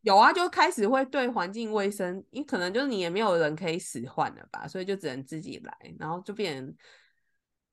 [0.03, 6.77] 有啊，就开始会对环境卫生，因可能就是你也没有人可以使唤了吧，所以就只能自己来，然后就变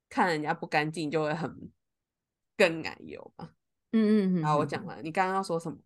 [0.08, 1.69] 看人家不干净就会很
[2.56, 3.50] 更奶油吧。
[3.91, 4.43] 嗯嗯嗯。
[4.45, 5.78] 好，我讲了，你刚刚要说什么？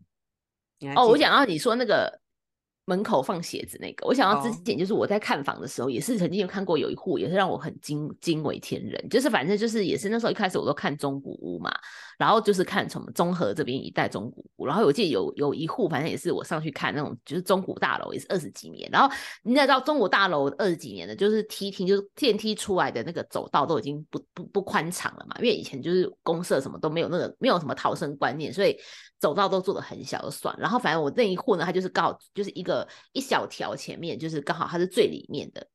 [0.96, 2.20] 哦，我想到你说那个。
[2.88, 9.10] 门口放鞋子那个，我想到之前就是我在看房的时候，也是曾经有看过有一户，也是让我很惊惊为天人。
[9.10, 11.76] 就是反正就是也是那时候一开始我都看中古屋嘛，
[12.18, 18.90] 然后就是看从中和这边一带中古屋，然后我记得有有一户，反正也是我上去看那种就是中古大楼，也是二十几年。
[18.92, 28.78] 然后你也知道中古大楼二十几年的，就是梯厅就是电梯出来的那个走道都已经不不不宽敞了嘛，因为以前就是公社什么都没有那个没有什么逃生观念，所以
[29.20, 30.56] 走道都做的很小就算。
[30.60, 32.88] 然后反正我那一户呢，它就是刚好就是一个。
[33.14, 35.66] 一小条前面就是刚好它是最里面的，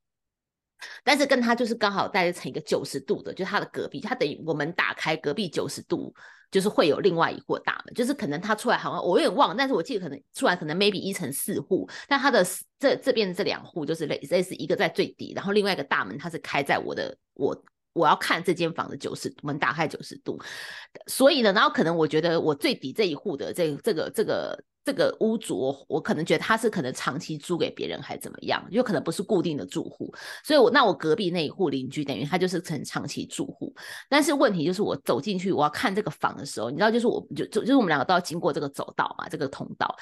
[1.04, 6.14] 但是跟他就是刚好带成一个九十度的，就是他的隔壁，他等于我们打开隔壁九十度，
[6.50, 12.44] 就是会有另外一户大门，就是可能他出来好像我有点忘，但是我记得可能出来可能 maybe 一层四户，但他的
[12.78, 17.54] 这这边这两户就是类类似一个在最底，然后另外一个大门它是开在我的我
[17.92, 20.38] 我要看这间房的九十门打开九十度，
[21.07, 24.64] 所以呢，然后可能我觉得我最底这一户的这这个这个。
[24.83, 28.66] 这个屋主，我可能觉得他是可能长期租给别人，还怎么样？
[28.70, 33.72] 有可能不是固定的住户，所以我那我隔壁那一户邻居，等于他就是成长期住户。
[34.09, 39.94] 但是问题就是，我走进去我要看这个房的时候，你知道，就是我就就就是我们两个都要经过这个走道嘛，这个通道。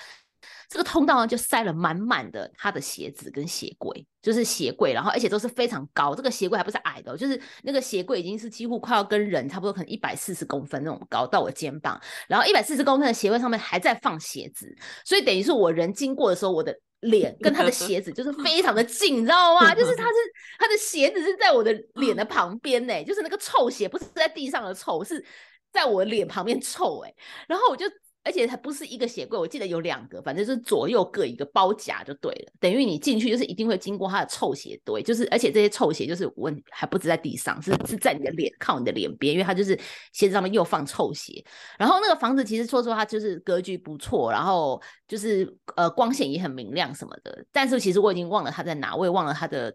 [0.69, 11.99] 这个通道呢，就塞了满满的他的鞋子跟鞋柜，就是鞋柜，然后而且都是非常高，这个鞋柜还不是矮的，就是那个鞋柜已经是几乎快要跟人差不多，可能一百四十公分那种高到我肩膀，
[12.29, 14.71] 然后一百四十公分的鞋柜上面还在放鞋子，
[15.07, 19.75] 所以等于是我人经过的时候，我的脸跟他的鞋子就是非常的近，你知道吗？
[19.75, 20.17] 就是他是
[20.59, 25.25] 他的鞋子是在我的脸的旁边呢，就是那个臭鞋不是在地上的臭，是
[25.73, 27.15] 在我脸旁边臭哎，
[27.49, 27.87] 然后我就。
[28.29, 32.53] 而且它不是一个鞋柜，我记得有两个，反正是左右各一个包夹就对了。
[32.61, 39.75] 等于你进去就是一定会经过它的臭鞋堆，就是而且这些臭鞋就是问还不止在地上，是是在你的脸靠你的脸边，因为它就是
[40.13, 41.43] 鞋子上面又放臭鞋。
[41.79, 47.43] 然后那个房子其实说实话就是格局不错，然后就是呃光线也很明亮什么的。
[47.51, 49.75] 但是其实我已经忘了它在哪，我也忘了它的。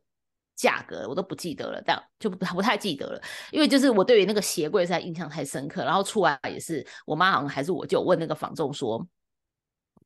[0.55, 9.05] 价格我都不记得了，但就不 不太记得了，因为就是我对于那个鞋柜实在印象太深刻，然后出来也是我妈好像还是我就问那个房东说。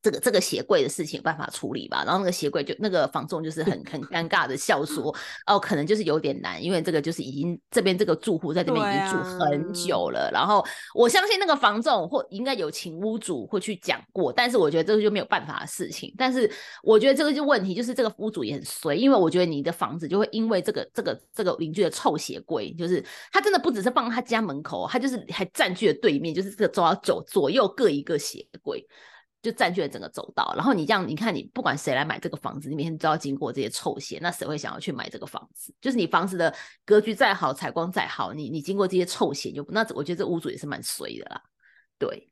[0.01, 2.03] 这个这个鞋柜的事情有办法处理吧？
[2.05, 5.13] 然后那个鞋柜就那个房仲就是很很尴尬的笑说，
[5.45, 10.29] 哦，可能就是有点难，因为这个就是已经这边这个住户在这边已经住很久了。
[10.31, 16.13] 然后我相信那个房仲或应该有请屋主会去讲过，但是我觉得这个就没有办法的事情。
[16.17, 16.49] 但是
[16.83, 28.85] 我觉得这个就问题就是这个屋主也很衰，因为我觉得你的房子就会因为这个这个这个邻居的臭鞋柜，就是他真的不只是放他家门口，他就是还占据了对面，就是这个走到左左右各一个鞋柜。
[29.49, 35.73] 就占据了整个走道，然后你这样，你看你不管谁来买这个房子，你每天都要经过这些臭鞋，那谁会想要去买这个房子？
[35.79, 36.53] 就是你房子的
[36.85, 41.41] 格局再好，采光再好，你你经过这些臭鞋，就那我觉得这屋主也是蛮衰的啦。
[41.97, 42.29] 对，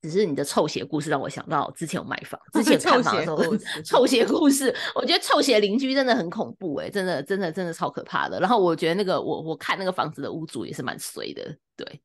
[0.00, 3.56] 只是你的臭鞋故事让我想到之前有买房，之前看房的时候，
[3.86, 8.40] 臭鞋故事，我觉得臭鞋邻居真的很恐怖哎，真的真的真的超可怕的。
[8.40, 12.02] 然后我觉得那个我我看那个房子的屋主也是蛮衰的，对。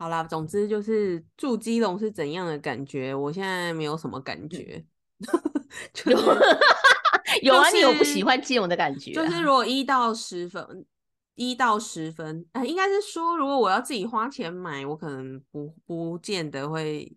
[0.00, 4.82] 好啦，总之就是住基隆是怎样的感觉，我现在没有什么感觉。
[6.06, 6.16] 有
[7.44, 9.12] 有啊，你有不喜欢基隆的感觉？
[9.12, 10.86] 就是如果一到十分，
[11.34, 17.14] 一到十分，哎，应该是说，如果我要自己花钱买，我可能不不见得会。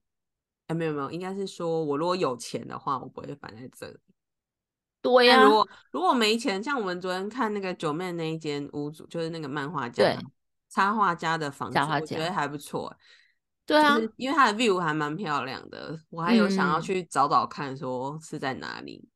[0.68, 3.98] 哎，没有没有，应该是说我如果有钱的话，我不会放在这里。
[5.02, 10.22] 对呀，如果如果没钱，像我们昨天看那个九妹那一间屋主，就是那个漫画家。
[10.74, 12.92] 插画家的房子，我觉得还不错。
[13.66, 19.08] 对啊，因为它的 view 还蛮漂亮的，我还有想要去找找看，说是在哪里。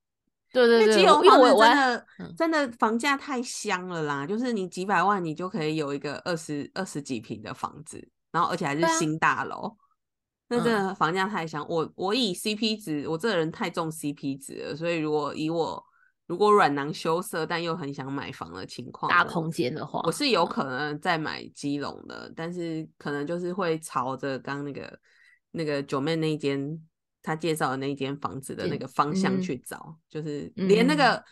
[0.53, 2.05] 对对对，基隆房子真的
[2.38, 4.26] 真的房价太香了啦！
[4.26, 9.76] 就是你几百万，你就可以有一个二十二十几平的房子，然后而且还是新大楼，
[10.47, 11.66] 那真的房价太香。
[11.68, 15.84] 我我以 CP 值，我这个人太重 CP 值了，所以如果以我。
[16.28, 24.99] 如果软囊羞涩，但又很想买房的情况，大空间的话，我是有可能再买基隆的，但是可能就是会朝着刚那个
[25.51, 26.80] 那个九妹那一间
[27.23, 31.23] 他介绍的那间房子的那个方向去找，就是连那个，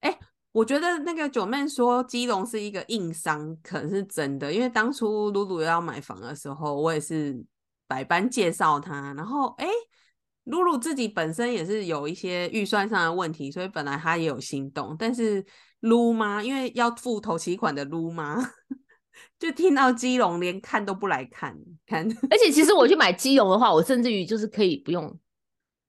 [0.00, 0.18] 哎，
[0.52, 7.42] 我觉得那个九妹说基隆是一个硬伤，可能是真的，因为当初露露要买房的时候，我也是
[7.86, 9.66] 百般介绍他，然后哎。
[10.46, 15.44] 露露自己本身也是有一些预算上的问题，所以本来她也有心动，但是
[15.80, 18.36] 撸妈因为要付头期款的撸妈，
[19.38, 25.18] 就听到基隆连看都不来看看，而且其实我去买基隆的话，我甚至于就是可以不用。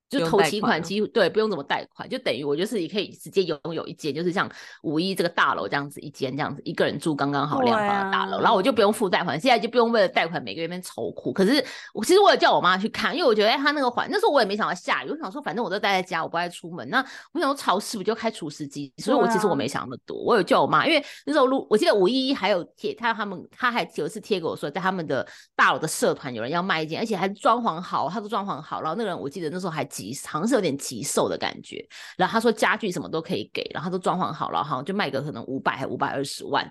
[0.10, 4.50] 就投期款，几乎对，不用怎么贷款，就等于我就是也可以直接拥有一间，就是像
[4.84, 11.34] 五一这个大楼这样子一间这样子，一个人住刚刚好两房的大楼，然后我就不用付贷款，现在就不用为了贷款每个月边愁苦。
[11.34, 16.88] 可是我其实我有叫我妈去看，因为我觉得哎，他那个环那时候我也没想到下雨，我想说反正我都待在家，我不爱出门。
[16.90, 17.00] 那
[17.34, 20.18] 我想说潮湿不就开除湿机，所以我其实我没想那么多。
[20.18, 30.78] 我有叫我妈，因为那时候录，我记得五一还有贴他他们，他还有一次贴给我说，在他们的大楼的社团有人要卖一间，而且还装潢好，他都装潢好，然后那个人我记得那时候还急，好像是有点。
[30.78, 31.86] 急售的感觉，
[32.18, 36.66] 然后他说家具什么都可以给，然后他都装潢好了，好像就卖个可能五百还五百二十万，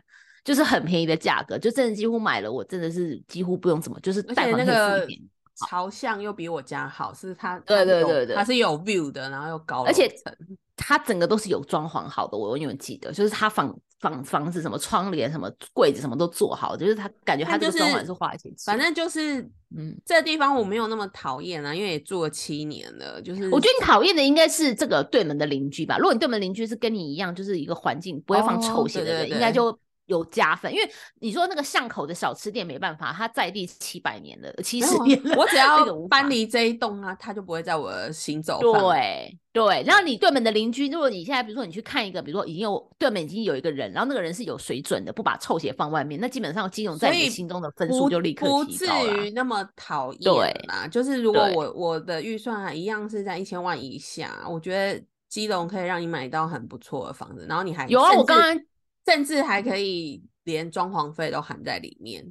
[0.45, 5.21] 就是很便宜的价格，就真的几乎买了，我真的是几乎不用怎么，就是贷款那付一点。
[5.69, 10.11] 朝向又比我家好，是它对对对对，它是有 view 的，然后又高，而且
[10.77, 19.43] 它整个都是有装潢好的，我永远记得，就是它房房房子什么窗帘什么柜子什么都做好，就是他感觉他这个装潢是花钱，反正就是
[19.77, 29.79] 嗯，这个地方我没有那么讨厌啊，因为也住了七年了，就是我觉得你讨厌的应该是这个对门的邻居吧，如果你对门邻居是跟你一样，就是一个环境不会放臭鞋的人，应该就。
[30.07, 30.91] 有加分，因为
[31.21, 35.37] 你说那个巷口的小吃店没办法，它在地七百年了，七十年了。
[35.37, 38.61] 我只要搬离这一栋啊，它就不会在我行走。
[38.61, 48.65] 对对，然后你对门的邻居，如果你现在比如说你去看一个，比如说已经有对门已经有一个人，然后那个人是有水准的，不把臭鞋放外面，那基本上金融在你心中的分数就立刻提高了。
[48.65, 50.23] 不至于那么讨厌。
[50.23, 58.57] 对啦，就是如果我我的预算一样是在一千万以下，我觉得基隆可以让你买到很不错的房子，然后你还有啊，我刚刚。
[59.07, 62.31] 甚至还可以连装潢费都含在里面，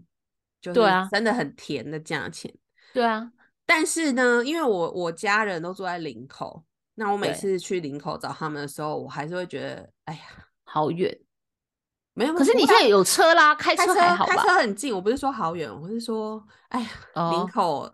[0.62, 2.54] 就是真的很甜的价钱。
[2.94, 3.32] 对啊，
[3.66, 6.64] 但是呢，因为我我家人都住在林口，
[6.96, 10.22] 那我每次去林口找他们的时候，我还是会觉得，哎呀，
[10.64, 11.18] 好远。
[12.14, 14.94] 没有，可是你现在有车啦，开车还好吧开车很近。
[14.94, 16.90] 我不是说好远，我是说，哎呀，
[17.32, 17.92] 林口。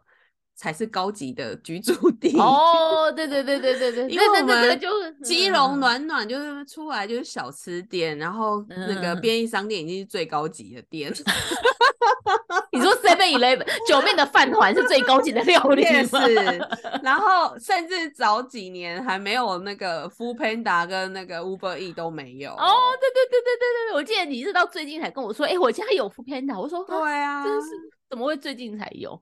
[0.61, 2.37] 才是高级的居住地。
[2.37, 4.87] 哦，对对对对对对，因为我们就
[5.23, 11.11] 基隆暖暖就是出来就是小吃店，然后那个便利商店已经是最高级的店。
[12.71, 16.61] 你说 Seven Eleven 九面的饭团是最高级的料理是，
[17.01, 22.51] 然后甚至早几年还没有那个 Food Panda 跟那个 Uber E 都没有。
[22.51, 27.69] 哦，对对对对对对，我记得你是到最近才跟我说，哎，我家有 Food Panda，我说对啊，真是
[28.07, 29.19] 怎么会最近才有？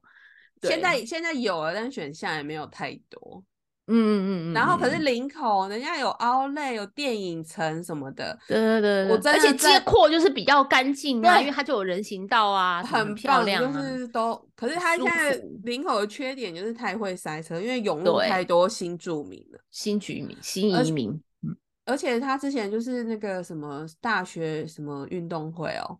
[0.61, 3.43] 现在现在有了，但选项也没有太多。
[3.91, 14.39] 嗯嗯嗯，然后可是林口人家有 Outlet 有电影城什么的，对对对，我而且街廓就是比较干净啊，因为它就有人行道啊，很漂亮，就是都。
[14.55, 15.31] 可是它现在
[15.63, 21.09] 林口的缺点就是太会塞车，因为涌入太多新住民了，新居民、新移民。
[21.41, 25.97] 嗯，而且他之前就是那个什么大学什么运动会哦，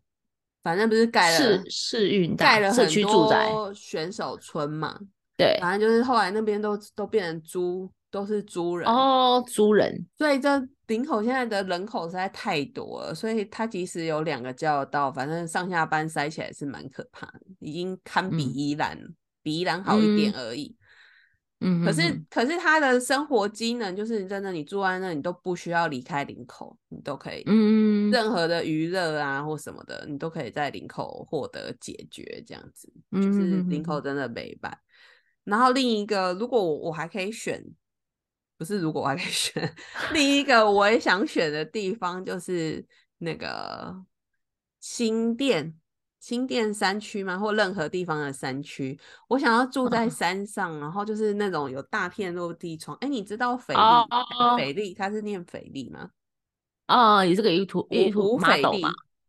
[0.61, 4.99] 反正不是盖了市市运盖了社区住宅选手村嘛。
[5.37, 10.05] 对，反正就是后来那边都都变成租，都是租人哦，租人。
[10.17, 18.97] 所以这林口现在的人口实在太多了，所以它即使有两个交流道，反正上下班塞起来是蛮可怕的，已经堪比宜兰，
[19.41, 20.75] 比宜兰好一点而已。
[20.75, 20.78] 嗯，
[21.83, 34.77] 可是可是他的生活机能就是真的，你住在那，你都不需要离开林口，你都可以，嗯，任何的娱乐啊或什么的，你都可以在林口获得解决，这样子，就是林口真的美版。
[35.43, 37.61] 然后另一个，如果我我还可以选，
[38.57, 39.75] 不是如果我还可以选，
[40.13, 42.85] 另一个我也想选的地方就是
[43.17, 43.95] 那个
[44.79, 45.73] 新店，
[46.19, 52.97] 新店山区吗，或任何地方的山区，我想要住在山上，然后就是那种有大片落地窗。
[53.01, 53.81] 哎，你知道斐利？
[54.57, 56.09] 斐丽，他是念斐丽吗？
[56.85, 58.83] 啊，也是个 YouTube YouTube 斐利。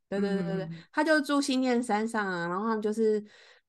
[0.09, 3.25] 对对对对对，他就住新店山上啊，然后就是。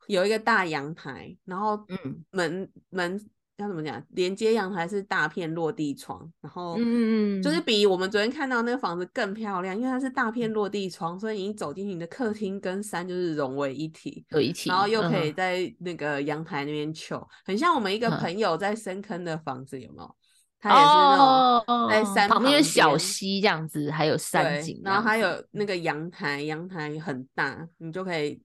[0.07, 3.29] 有一个大阳台，然后嗯，门门
[3.61, 4.03] 要怎么讲？
[4.09, 20.15] 连接阳台是大片落地窗，然后嗯嗯，就是比我们昨天看到那个房子更漂亮，因为它是大片落地窗，所以你走进去，你的客厅跟山就是融为一体，有一体，然后又可以在那个阳台那边求，很像我们一个朋友在深坑的房子，有没有？
[20.59, 28.41] 它也是那种在山旁边小溪这样子，还有山景，然后还有那个阳台，阳台很大，你就可以。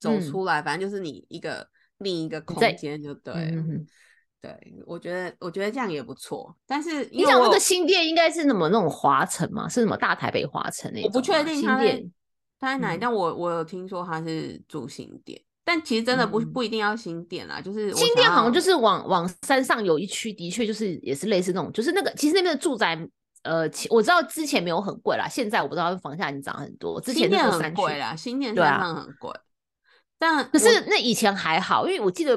[0.00, 1.68] 走出来，反正就是你一个
[1.98, 3.62] 另一个空间就对了。
[4.40, 6.54] 对，我觉得我觉得这样也不错。
[6.66, 9.68] 但是你讲那个新店应该是什么那种华城吗？
[9.68, 11.08] 是什么大台北华城那种？
[11.08, 12.10] 我不确定新店
[12.58, 22.98] 它在哪里，但我我有听说它是住新店，但其实真的不不一定要新店啦，就是新店好像就是往往山上有一区，的确就是也是类似那种，就是那个其实那边的住宅。
[23.42, 27.00] 呃，我知道之前没有很贵啦，现在我不知道房价已经涨很多。
[27.00, 29.32] 之前店很贵啦，新店山上很贵。
[30.18, 32.36] 但可是那以前还好，因为我记得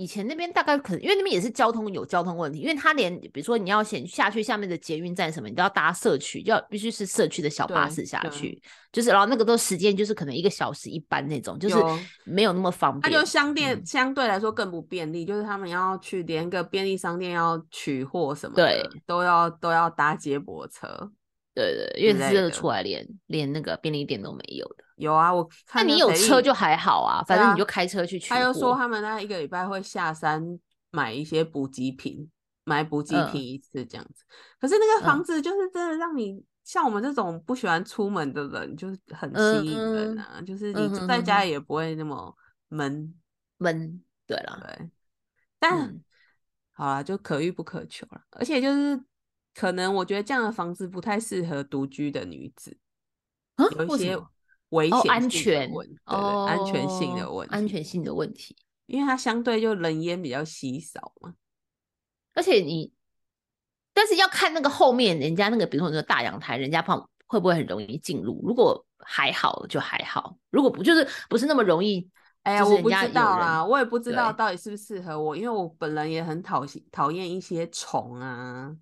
[0.00, 8.58] 以前那边大概可能因为那边也是交通有交通问题，因为他连比如说你要先下去下面的捷运站什么，你都要搭社区，就要必须是社区的小巴士下去，
[8.90, 11.76] 就是然后那个都时间就是可能一个小时一班那种，就是
[12.24, 13.12] 没有那么方便。
[13.12, 21.12] 它就相对相对来说更不便利，就是他们要去连个便利商店要取货什么的，都要都要搭接驳车。
[21.54, 24.84] 对对，因为这个出来连连那个便利店都没有的。
[25.00, 28.28] 有啊，我那你有车就还好啊，反正你就开车去取。
[28.28, 30.42] 他又说他们那一个礼拜会下山
[30.90, 32.30] 买一些补给品，
[32.64, 34.24] 买补给品一次这样子。
[34.60, 40.42] 可是那个房子就是真的让你像我们这种不喜欢出门的人，就是很吸引人啊。
[40.42, 42.36] 就是你住在家也不会那么
[42.68, 43.14] 闷
[43.56, 44.02] 闷。
[44.26, 44.90] 对了，对，
[45.58, 45.98] 但
[46.72, 48.20] 好了，就可遇不可求了。
[48.32, 49.02] 而且就是
[49.54, 52.76] 可能我觉得这样的房子不太适合独居的女子，
[53.56, 54.18] 有一些。
[54.70, 58.56] 危险、安全问哦，安全性的问题，安全性的问题，
[58.86, 61.34] 因为它相对就人烟比较稀少嘛。
[62.34, 62.92] 而且你，
[63.92, 66.96] 但是要看那个后面人家那个，比如说那个大阳台，人家怕
[67.26, 68.40] 会不会很容易进入？
[68.44, 72.08] 如果还好就还好，如果不就是不是那么容易？
[72.42, 78.74] 哎呀，我不知道啦，我也不知道到底是不是适合我，因为我本人也很讨厌讨厌一些虫啊，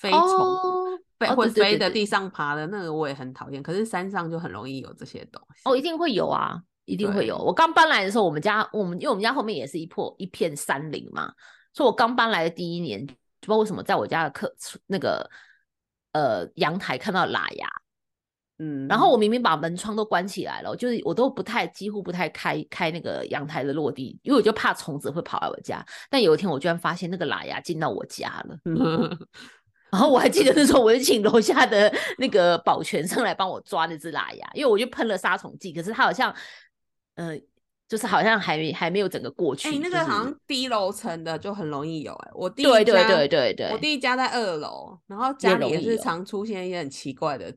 [0.00, 0.98] 飞虫。
[1.18, 5.62] 飞会飞的、地上爬的那个我也很讨厌，可是山上就很容易有这些东西。
[5.64, 7.36] 哦，一定会有啊，一定会有。
[7.38, 11.32] 我刚搬来的时候，我们家我们因为我们家后面也是一破一片山林嘛，
[11.74, 14.54] 所以我刚搬来的第一年，不知道为什么在我家的客
[14.86, 15.28] 那个
[16.12, 17.68] 呃阳台看到喇牙，
[18.58, 25.84] 嗯，然后我明明把门窗都关起来了，就是我都不太几乎不太开开那个阳台的落地，因为我就怕虫子会跑来我家。
[26.08, 28.56] 但有一天我居然发现那个喇牙进到我家了。
[29.90, 36.34] 然后我还记得那时候，我就请楼下的那个保全上来帮我抓那只喇牙，因为我就喷了杀虫剂，可是它好像，
[37.14, 37.38] 呃，
[37.88, 39.68] 就是好像还还没有整个过去。
[39.68, 47.54] 哎，那个好像低楼层的就很容易有哎，我弟对对对对对，我弟家在二楼，然后家里也是常出现一些很奇怪的。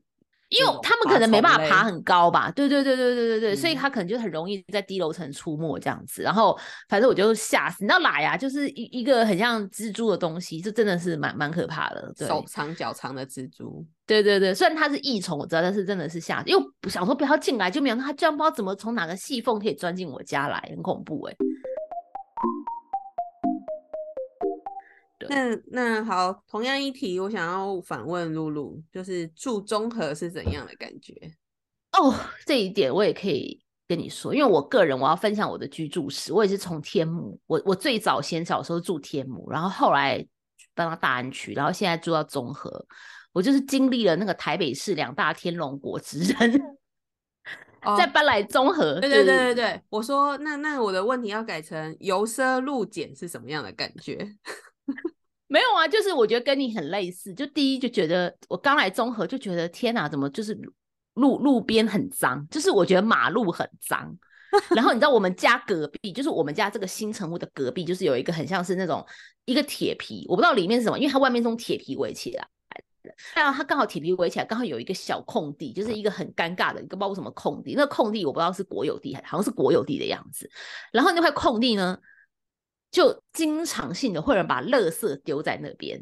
[0.58, 6.22] 因为他们可能没办法爬很高吧，对对对对对对对，所以他可能就很容易在低楼层出没这样子。
[6.22, 8.36] 然后反正我就吓死，你知道喇牙？
[8.36, 12.12] 就是一一个很像蜘蛛的东西，这真的是蛮蛮可怕的。
[12.16, 21.36] 手长脚长的蜘蛛，对对对，虽然它是益虫，我知道，但是真的是吓，又想说不要进来，就没有它居然不知道怎么从哪个细缝可以钻进我家来，很恐怖哎。
[25.28, 31.14] 那那好，同样一题，我想要反问露露，就是住综合是怎样的感觉？
[31.92, 32.14] 哦，
[32.46, 40.26] 这一点我也可以跟你说，因为我个人我要分享我的居住史，我也是从天母，我我最早先小时候住天母，然后后来
[40.74, 42.86] 搬到大安区，然后现在住到综合，
[43.32, 46.60] 我就是经历了那个台北市两大天龙国之人，
[47.98, 48.98] 再搬来综合。
[49.00, 54.34] 对对对对对，我说那那我的问题要改成由奢入俭是什么样的感觉？
[55.52, 57.34] 没有啊，就是我觉得跟你很类似。
[57.34, 60.58] 就第一就觉得我刚来综合就觉得天哪，怎么就是
[61.12, 64.16] 路路边很脏，就是我觉得马路很脏。
[64.74, 69.04] 然后你知道我们家隔壁，就是我们家这个新城屋的隔壁，就是有一个很像是那种
[69.44, 72.48] 一个铁皮，我不知道里面是什么，因为它外面是用铁皮围起来。
[73.34, 77.74] 然后它刚好铁皮围起来，刚好有一个小空地，就是一个很尴尬的一个不知道什么空地。
[77.74, 80.50] 那个空地我不知道是国有地还好像是国有地的样子。
[80.92, 81.98] 然后那块空地呢？
[82.92, 85.98] 就经常性的会有人把垃圾丢在那边，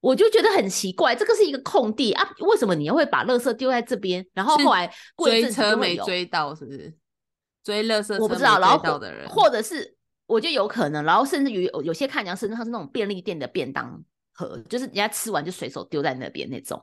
[0.00, 4.24] 我就觉得很奇怪，这个是一个空地啊，为什么你又会把垃圾丢在这边？
[4.32, 6.94] 然后后来追车没追到，是不是？
[7.64, 9.96] 追垃圾我不知道，然后或者是
[10.26, 14.00] 我觉得有可能，然后甚至于有有些看起来甚至它是那种便利店的便当
[14.32, 16.80] 盒，就是人家吃完就随手丢在那边那种。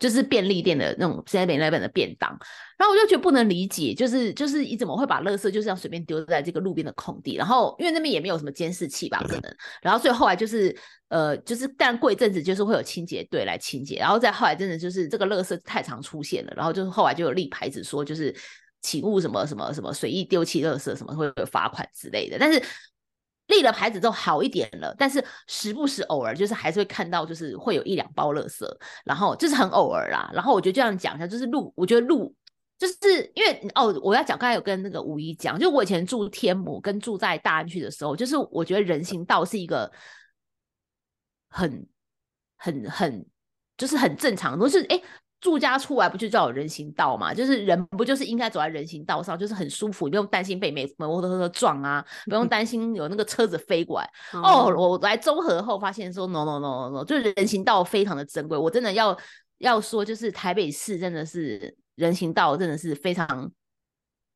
[0.00, 2.30] 就是便利店的那种 seven eleven 的便当，
[2.78, 7.36] 然后我就觉得不能理解，就是就是你怎么会把垃圾就这样随便丢在这个路边的空地？
[7.36, 10.74] 然后因为那边也没有什么监视器吧，可能，然后所以后来就是
[11.08, 18.34] 呃就是但过一阵子就是会有清洁队来清洁，然后再后来真的就是这个垃圾太常出现了，然后就是后来就有立牌子说就是
[18.80, 22.62] 请勿什么什么什么随意丢弃垃圾，什么会有罚款之类的，但是。
[23.50, 28.64] 立了牌子之后好一点了，但是时不时偶尔就是还是会看到，就是会有一两包垃圾，
[29.04, 30.30] 然后就是很偶尔啦。
[30.32, 32.34] 然后我觉得这样讲一下，就是路，我觉得路
[32.78, 39.92] 就是因为哦，我要讲刚才有跟那个吴一讲，就我以前住天母跟住在大安区的时候，就是我觉得人行道是一个
[41.50, 41.86] 很
[42.56, 43.26] 很很
[43.76, 45.02] 就是很正常，都是哎。
[45.40, 47.32] 住家出来不就叫有人行道嘛？
[47.32, 54.10] 就是人不就是应该走在人行道上，就是很舒服，你不用担心被美摩托车撞啊，不用担心有那个车子飞过来。
[54.42, 58.58] 哦，我来综合后发现说，no no no no，就是人行道非常的珍贵。
[58.58, 59.16] 我真的要
[59.58, 63.50] 要说，就是台北市真的是人行道真的是非常。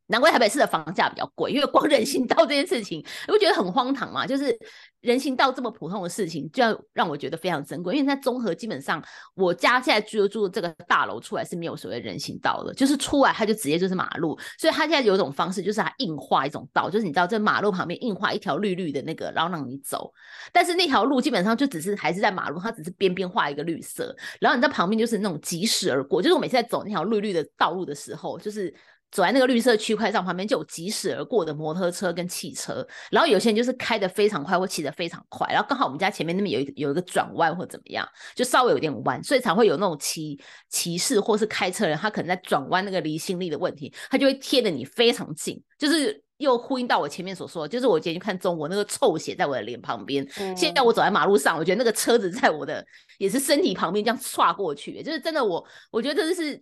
[0.06, 4.26] 难怪台北市的房价比较贵，因为光人行道这件事情，你不觉得很荒唐嘛？
[4.26, 4.54] 就是
[5.00, 7.94] 人行道这么普通的事情，就要让我觉得非常珍贵。
[7.94, 9.02] 因为在综合，基本上
[9.34, 14.38] 我家现在居住这个大楼出来是没有所谓人行道的，就是出来它就直接就是马路。
[14.58, 20.12] 所以它现在有一种方式，就是它硬画一种道，就是你知道在马路旁边硬画一条绿绿的那个，然后让你走。
[20.52, 26.20] 但是那条路基本上就只是还是在马路，它只是边边画一个绿色，然后你在旁边就是那种疾驶而过。
[26.20, 28.74] 就是我每次在走那条绿绿的道路的时候，就是。
[29.14, 38.04] 走在那个绿色区块上，旁边就有疾驶而过的摩托车跟汽车，然后有些人就是开得非常快或骑得非常快，然后刚好我们家前面那边有一有一个转弯或怎么样，
[38.34, 40.36] 就稍微有点弯，所以才会有那种骑
[40.68, 52.84] 骑士或是开车人，他可能在转弯那个离心力的问题，他就会贴得你非常近，就是又呼应到我前面所说，就是我今天去看中国那个臭血在我的脸旁边，现在我走在马路上，我觉得那个车子在我的
[53.18, 56.60] 也是身体旁边这样刷过去，就是真的我我觉得这是。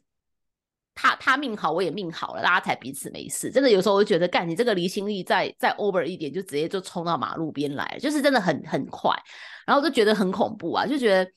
[0.94, 3.50] 他他命好，我也命好了，大家才彼此没事。
[3.50, 9.14] 真的有时候我就觉得，干你这个离心力再再 over 一点，就直接就冲到马路边来，就是真的很很快，
[9.66, 11.30] 然后就觉得很恐怖啊，就觉得。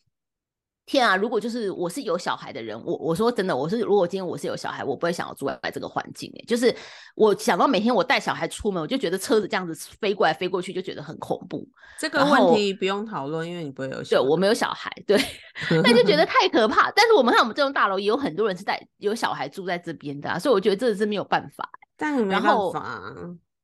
[0.86, 1.16] 天啊！
[1.16, 6.46] 如果就是我是有小孩的人，我我说真的，我是如果今天我是有小孩，我不会想要住在这个环境诶。
[6.48, 6.74] 就是
[7.16, 11.68] 我想到每天我带小孩出门，我就觉得车子这样子飞过来飞过去，就觉得很恐怖。
[12.00, 15.20] 这个问题不用讨论，因为你不会有小对我没有小孩，对，
[15.84, 16.92] 那就觉得 太可怕。
[16.92, 21.70] 但是我们看我们这栋大楼也有很多人是带有小孩住在这边的，所以我觉得这是没有办法。
[21.98, 22.82] 但没办法。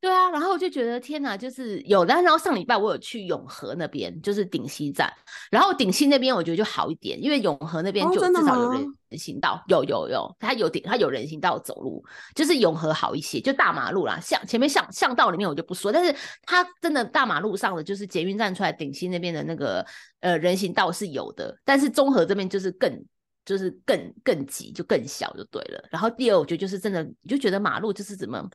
[0.02, 2.12] 对啊，然后我就觉得天哪，就是有的。
[2.12, 5.14] 然后上礼拜我有去永和那边，就是顶溪站。
[5.52, 13.40] 然后顶溪那边我觉得就好一点，因为永和那边就至少有人行道，有有有，它有顶，它有人行道走路，就是永和好一些。
[13.40, 16.12] 就大马路啦，巷前面巷巷道里面我就不说，但是
[16.48, 19.86] 它真的大马路上的，就是捷运站出来顶溪那边的那个
[20.22, 23.06] 呃人行道是有的，但是中和这边就是更
[23.46, 25.88] 就是更更挤，就更小就对了。
[25.92, 28.50] 然后第二，我觉得就是真的，你就觉得马路就是怎么。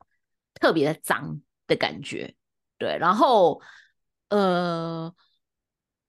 [0.60, 2.34] 特别的脏，的感觉。
[2.78, 3.60] 对，然后
[4.28, 5.12] 呃，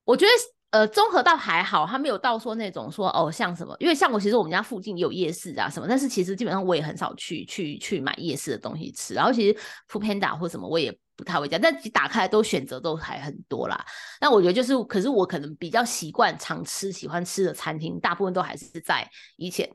[0.04, 0.32] 我觉得
[0.70, 9.56] 呃，综合倒还好，他没有到说那种说哦，像什么，因为像我其实我们家附近有夜市啊什么，但是其实基本上我也很少去去去买夜市的东西吃，然后其实
[9.88, 13.82] f o o Panda 或什么我也不太会加，但打开都选择都还很多啦。
[14.20, 19.70] 那我觉得就是，可是我可能比较习惯常吃、喜欢吃的餐厅，大部分都还是在以前。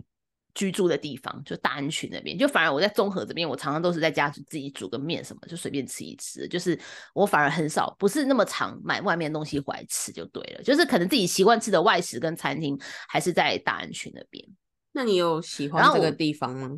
[0.56, 6.47] 居住的地方就大安区那边，就反而我在综合这边，我常常都是在家自己煮个面什么，就随便吃一吃。
[6.47, 6.80] 就是
[7.14, 10.62] 我反而很少，不是那么常买外面东西回来吃就对了。
[10.62, 14.47] 就是可能自己习惯吃的外食跟餐厅还是在大安区那边。
[14.91, 16.70] 那你有喜欢这个地方吗？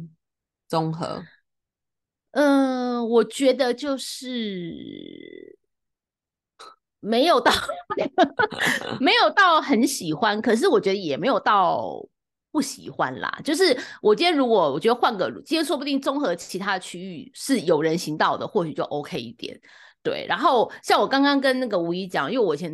[0.70, 1.22] 综合？
[2.32, 5.58] 嗯，我觉得就是
[7.02, 7.52] 没有到
[9.02, 12.08] 没有到很喜欢，可是我觉得也没有到。
[12.56, 19.60] 不喜欢啦，就是我今天如果我觉得换个，今天说不定综合其他区域是有人行道的，或许就 OK 一点。
[20.02, 22.74] 对，然后像我刚刚跟那个吴一讲，因为我以前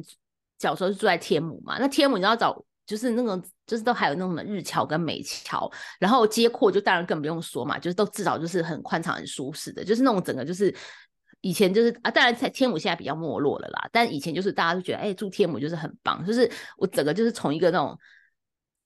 [0.59, 5.67] 小时候是住在天母嘛，那天母你要找就是那种就是都还有那种日桥跟美桥，
[5.99, 10.71] 然后街廓就当然更不用说嘛，就是都至少就是很宽敞很舒适的，就是那种整个就是
[11.39, 17.97] 以前就是啊，当然在天母现在比较没落了啦，但以前就是大家都觉得哎住天母就是很棒，就是我整个就是从一个那种。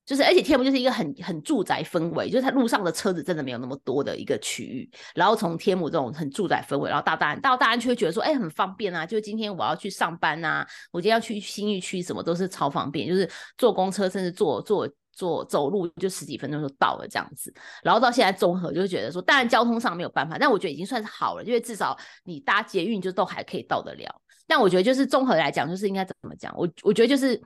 [0.06, 4.88] 就是，而且天母就是一个很很住宅氛围，就是它路上的车子真的没有那么多的一个区域。
[5.16, 9.03] 然后从天母这种很住宅氛围，然后到大安，到大安区会觉得说，哎，很方便啊。
[9.03, 13.08] 就今天我要去上班啊，我今天要去新义区，什么都是超方便。
[13.08, 13.28] 就是
[13.58, 17.51] 坐公车，甚至坐坐坐走路，就十几分钟就到了这样子。
[17.82, 24.22] 然后到现在综合，就觉得说，当然交通上没有办法，但我觉得已经算是好了，因为至少你搭捷运就都还可以到得了。
[24.45, 26.53] 但我觉得就是综合来讲，就是应该怎么讲？
[26.56, 27.41] 我我觉得就是。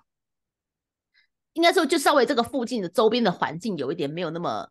[1.54, 4.68] 应该说，就稍微这个附近的周边的环境有一点没有那么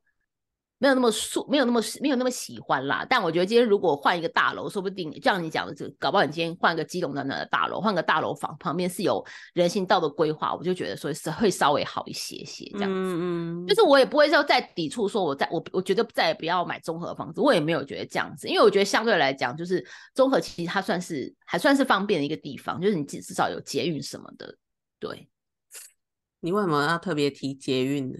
[0.80, 3.04] 没有那么舒，没有那么没有那么喜欢啦。
[3.10, 9.22] 但我觉得今天如果换一个大楼，说不定像你讲的，这搞不好你今天换个基隆的大楼，换个大楼房旁边是有
[9.54, 12.96] 人行道的规划，我就觉得说是会稍微好一些些这样子。
[12.96, 24.54] 嗯嗯，就是我也不会说再抵触，说我在我我觉得再也不要买综合房子，我也没有觉得这样子，因为我觉得相对来讲，就是综合其实它算是还算是方便的一个地方，就是你至至少有捷运什么的，
[25.00, 25.28] 对。
[26.40, 28.18] 你为什么要特别提捷运呢？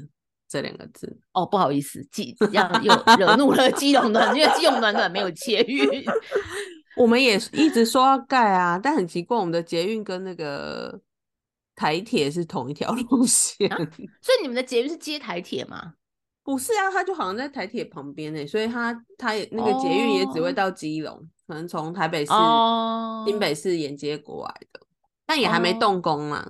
[0.48, 6.02] 这两个字哦，不好意思，基这样又惹怒了基隆暖，因为基隆暖暖没有捷运。
[6.96, 10.98] 我们也一直说要盖啊，但很奇怪，我们的捷运跟那个
[11.76, 13.68] 台铁是同一条路线，
[14.22, 15.92] 所以你们的捷运是接台铁吗？
[16.42, 22.32] 不是啊，它就好像在台铁旁边呢，所以它它也那个捷运也只会到基隆，可能从台北市、
[23.26, 24.80] 新北市沿接过来的，
[25.26, 26.42] 但也还没动工嘛。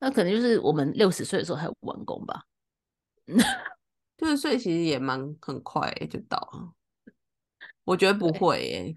[0.00, 2.44] 那可能就是我们六十岁的时候才完工吧。
[4.18, 6.72] 六十岁其实也蛮很快就到了，
[7.84, 8.96] 我觉得不会耶。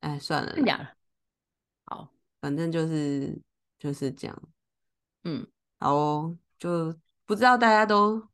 [0.00, 0.52] 哎，算了。
[1.84, 3.40] 好，反正就是
[3.78, 4.42] 就是这样。
[5.24, 5.46] 嗯，
[5.78, 8.28] 好，就不知道大家都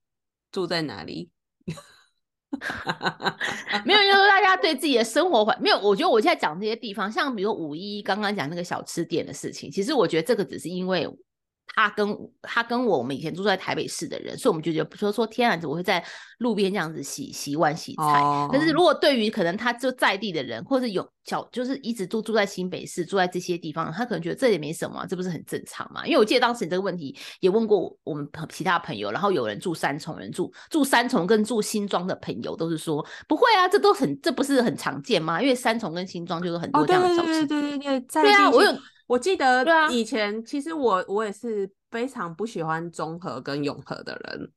[0.51, 1.31] 住在哪里。
[3.85, 5.79] 没有，就是大家对自己的生活环没有。
[5.81, 11.07] 我觉得我现在讲这些地方，像比如五一刚刚讲那个小吃店的事情，其实我觉得这个只是因为。
[11.75, 16.05] 他跟他跟我们以前住在台北市的人，所以我们就觉得说说天啊，我会在
[16.39, 18.49] 路边这样子洗洗碗洗菜。
[18.53, 26.05] 但是如果对于可能他就在地的人，或者有小就是一直住住在新北市，住在这些地方，他可能觉得这也没什么，这不是很正常嘛？
[26.07, 35.41] 因为我记得当时你这个问题也问过我们其他朋友，然后有人住三重，人住住三重跟住新庄的朋友都是说不会啊，这都很这不是很常见吗？
[35.41, 37.47] 因为三重跟新庄就是很多这样的小吃。
[37.47, 38.73] 对对对对对，对啊，我有。
[39.09, 44.53] 我记得以前，其实我我也是非常不喜欢中和跟永和的人。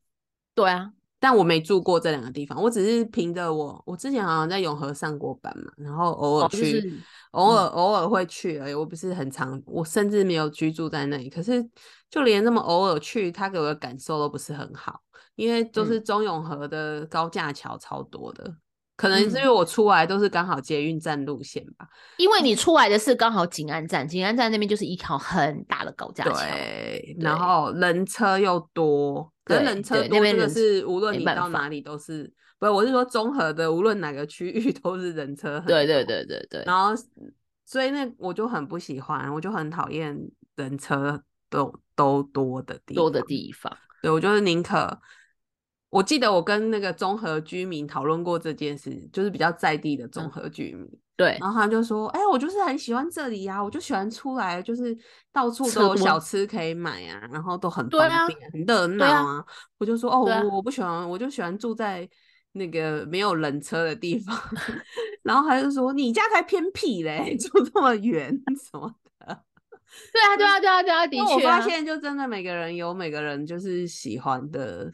[0.53, 8.73] 对啊，但我没住过这两个地方，我只是凭着我，我之前好像在永和上过班嘛，然后偶尔去，偶尔偶尔会去而已。
[8.73, 11.29] 我不是很常，我甚至没有居住在那里。
[11.29, 11.65] 可是
[12.09, 15.01] 就连那么偶尔去，他给我的感受都不是很好，
[15.35, 18.53] 因为都是中永和的高架桥超多的。
[19.01, 21.87] 可能是因为我出来都是刚好捷运站路线吧，
[22.17, 36.91] 因为你出来的是刚好景安站，景安站那边就是一条很大的高架桥，对，然后人车又多，跟人车多真的是无论你到哪里都是，不是我是说综合的，无论哪个区域 都是人车很对对对对对，然后
[37.65, 40.15] 所以那我就很不喜欢，我就很讨厌
[40.57, 44.99] 人车都都多的地多的地方，对我就是宁可。
[45.91, 50.89] 我记得我跟那个综合居民讨论过这件事，就是比较在地的综合居民。
[51.17, 54.97] 对，然后他就说：“哎，我就是很喜欢这里呀，我就喜欢出来，就是
[55.31, 59.45] 到处都有小吃可以买啊，然后都很方便、很热闹啊。”
[59.77, 62.09] 我就说：“哦，我我不喜欢，我就喜欢住在
[62.53, 64.35] 那个没有人车的地方，
[65.21, 68.31] 然后他就说你家才偏僻嘞，住这么远
[68.71, 68.89] 什么
[69.19, 69.43] 的。
[70.11, 71.33] 对啊，对 啊，对啊，对啊，的确。
[71.33, 74.91] 我发现就真的每个人有每个人就是喜欢的，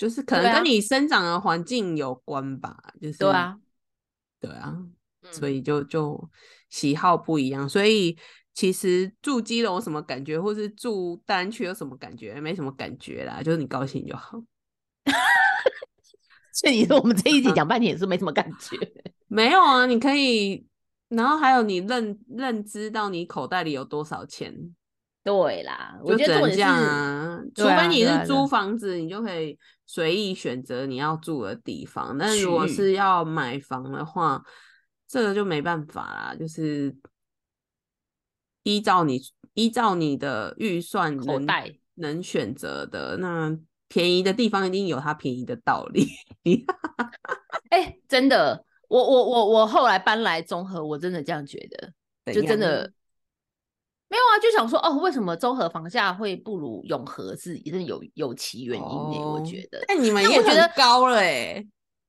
[0.00, 2.74] 就是可能跟你生长的环境有关吧。
[2.98, 3.58] 就是对啊，
[4.40, 4.74] 对啊，
[5.30, 6.30] 所以就就
[6.70, 7.68] 喜好不一样。
[7.68, 8.16] 所以
[8.54, 14.42] 其实住基隆什么感觉，或是住大安区有什么感觉，没什么感觉啦，就是你高兴就好。
[16.52, 18.76] 所以你说我们这一集讲半天也是没什么感觉，
[19.28, 19.84] 没有啊？
[19.84, 20.66] 你可以，
[21.08, 24.74] 然后还有你认认知到你口袋里有多少钱，
[25.22, 27.40] 对啦，我觉得这样啊。
[27.54, 32.16] 除非你是租房子，你就可以随意选择你要住的地方。
[32.16, 34.42] 那如果是要买房的话，
[35.06, 36.96] 这个就没办法啦，就是
[38.62, 39.20] 依照你
[39.54, 43.58] 依照你的预算口袋能选择的那。
[43.92, 46.06] 便宜的地方一定有它便宜的道理。
[47.70, 51.58] 哎，真的，我我我我后来搬来综合，我真的这样觉
[52.24, 52.92] 得，就真的
[54.10, 59.18] 没有啊，就想说哦，为什么综合房价会不如永和是一定有有其原因呢？
[59.18, 61.64] 我觉得，但你们也觉得高了哎，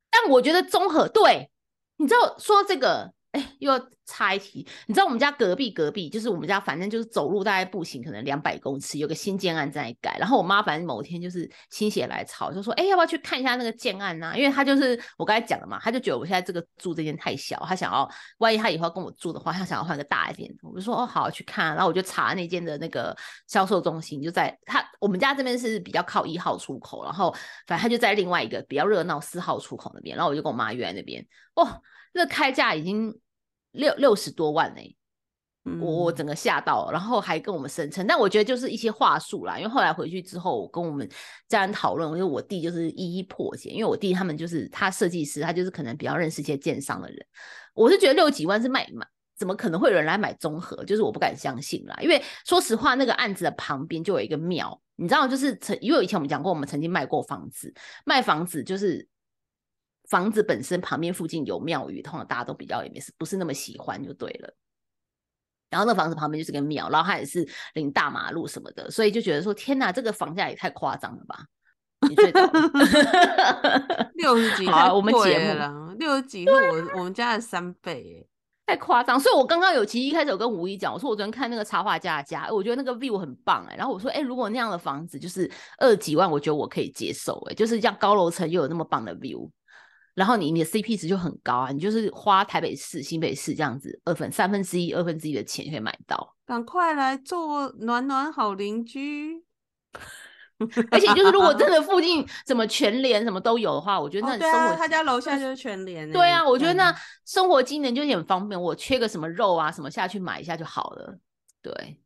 [0.09, 1.49] 但我觉得综合对，
[1.97, 3.13] 你知道说这个。
[3.31, 10.17] 哎，又要插一题，你知道我们家隔壁隔壁就是我们家，反正就是走路大概步行可能两百公尺，有个新建案在改。
[10.19, 18.09] 然后我妈反正某天就是心血来潮，就说：“哎，要不要去看一下那个建案呢？”因为她就是我刚才讲的嘛，她就觉得我现在这个住这间太小，她想要
[18.39, 20.53] 万一她以后跟我住的话，她想要换个大一点。
[20.61, 23.15] 我就说：“哦，好，去看。”然后我就查那间的那个
[23.47, 27.31] 销售中心，就在她我们家这边是比较靠一号出口，然后
[27.65, 30.17] 反正他就在另外一个比较热闹四号出口那边。
[30.17, 31.25] 然后我就跟我妈约在那边，
[31.55, 31.81] 哦，
[32.13, 33.17] 那开价已经。
[33.73, 34.81] 六六十多万呢，
[35.79, 39.57] 我我整个吓到，然后还跟我们声称，但我觉得就是一些话术啦。
[39.57, 41.09] 因为后来回去之后，我跟我们
[41.47, 47.25] 家人讨论，因为我弟就是一一破解，因为我弟他们就是他设计师，他就是可能比较认识一些建商的人。
[47.73, 49.07] 我是觉得六几万是卖买，
[49.37, 50.83] 怎么可能会有人来买综合？
[50.83, 51.97] 就是我不敢相信啦。
[52.01, 59.07] 因为说实话，那个案子的旁边就有一个庙，你知道，就是曾因为以前我们讲过，我们曾经卖过房子，卖房子就是。
[60.11, 64.53] 房子本身旁边附近有庙宇，通常大家都比较也没是不是那么喜欢就对了。
[65.69, 71.45] 然后那房子旁边就是个庙，然后它也是临大马路什么的，所以就觉得说天哪，这个房价也太夸张了吧？
[72.09, 74.11] 你觉得？
[74.15, 78.27] 六十几，好，我们节目了，六十几是我我们家的三倍，
[78.65, 79.17] 太夸张。
[79.17, 83.77] 所以我刚刚有其实一开始有跟吴一讲，我说我昨天看那个插画家家，我觉得那个 view 很棒哎。
[83.77, 89.49] 然后我说，哎，如果那样的房子就是二几万，我觉得我可以接受哎，就是像高楼层又有那么棒的 view。
[90.13, 96.35] 然后你你的 CP 值就很高啊，你就是花台北市、新北市这样子二分三分之一、二分之一的钱可以买到。
[96.45, 99.41] 赶快来做暖暖好邻居，
[100.91, 106.11] 而且就是如果真的附近 什么全联什么都有的话，我觉得那生活他家楼下就是全联。
[106.11, 106.93] 对啊，我觉得那
[107.25, 111.17] 生活机能就很方便，我缺个什么肉啊什么下去买一下就好了。
[111.61, 112.01] 对，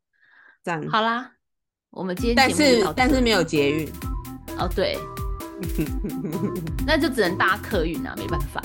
[0.63, 1.31] 这样好啦，
[1.89, 3.89] 我们今天但是但是没有捷运
[4.59, 4.95] 哦，对。
[6.85, 8.61] 那就只能搭客运啊，没办法。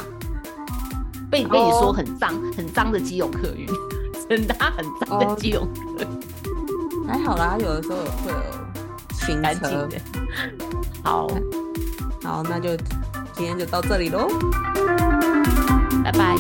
[1.30, 3.68] 被被你说很脏，很脏的基隆客运，
[4.28, 6.08] 真搭很脏的基隆客运。
[7.06, 8.38] 还好啦，有的时候会有
[9.12, 9.88] 新车。
[11.02, 11.28] 好，
[12.22, 12.76] 好，那就
[13.34, 14.28] 今天就到这里喽，
[16.04, 16.36] 拜拜。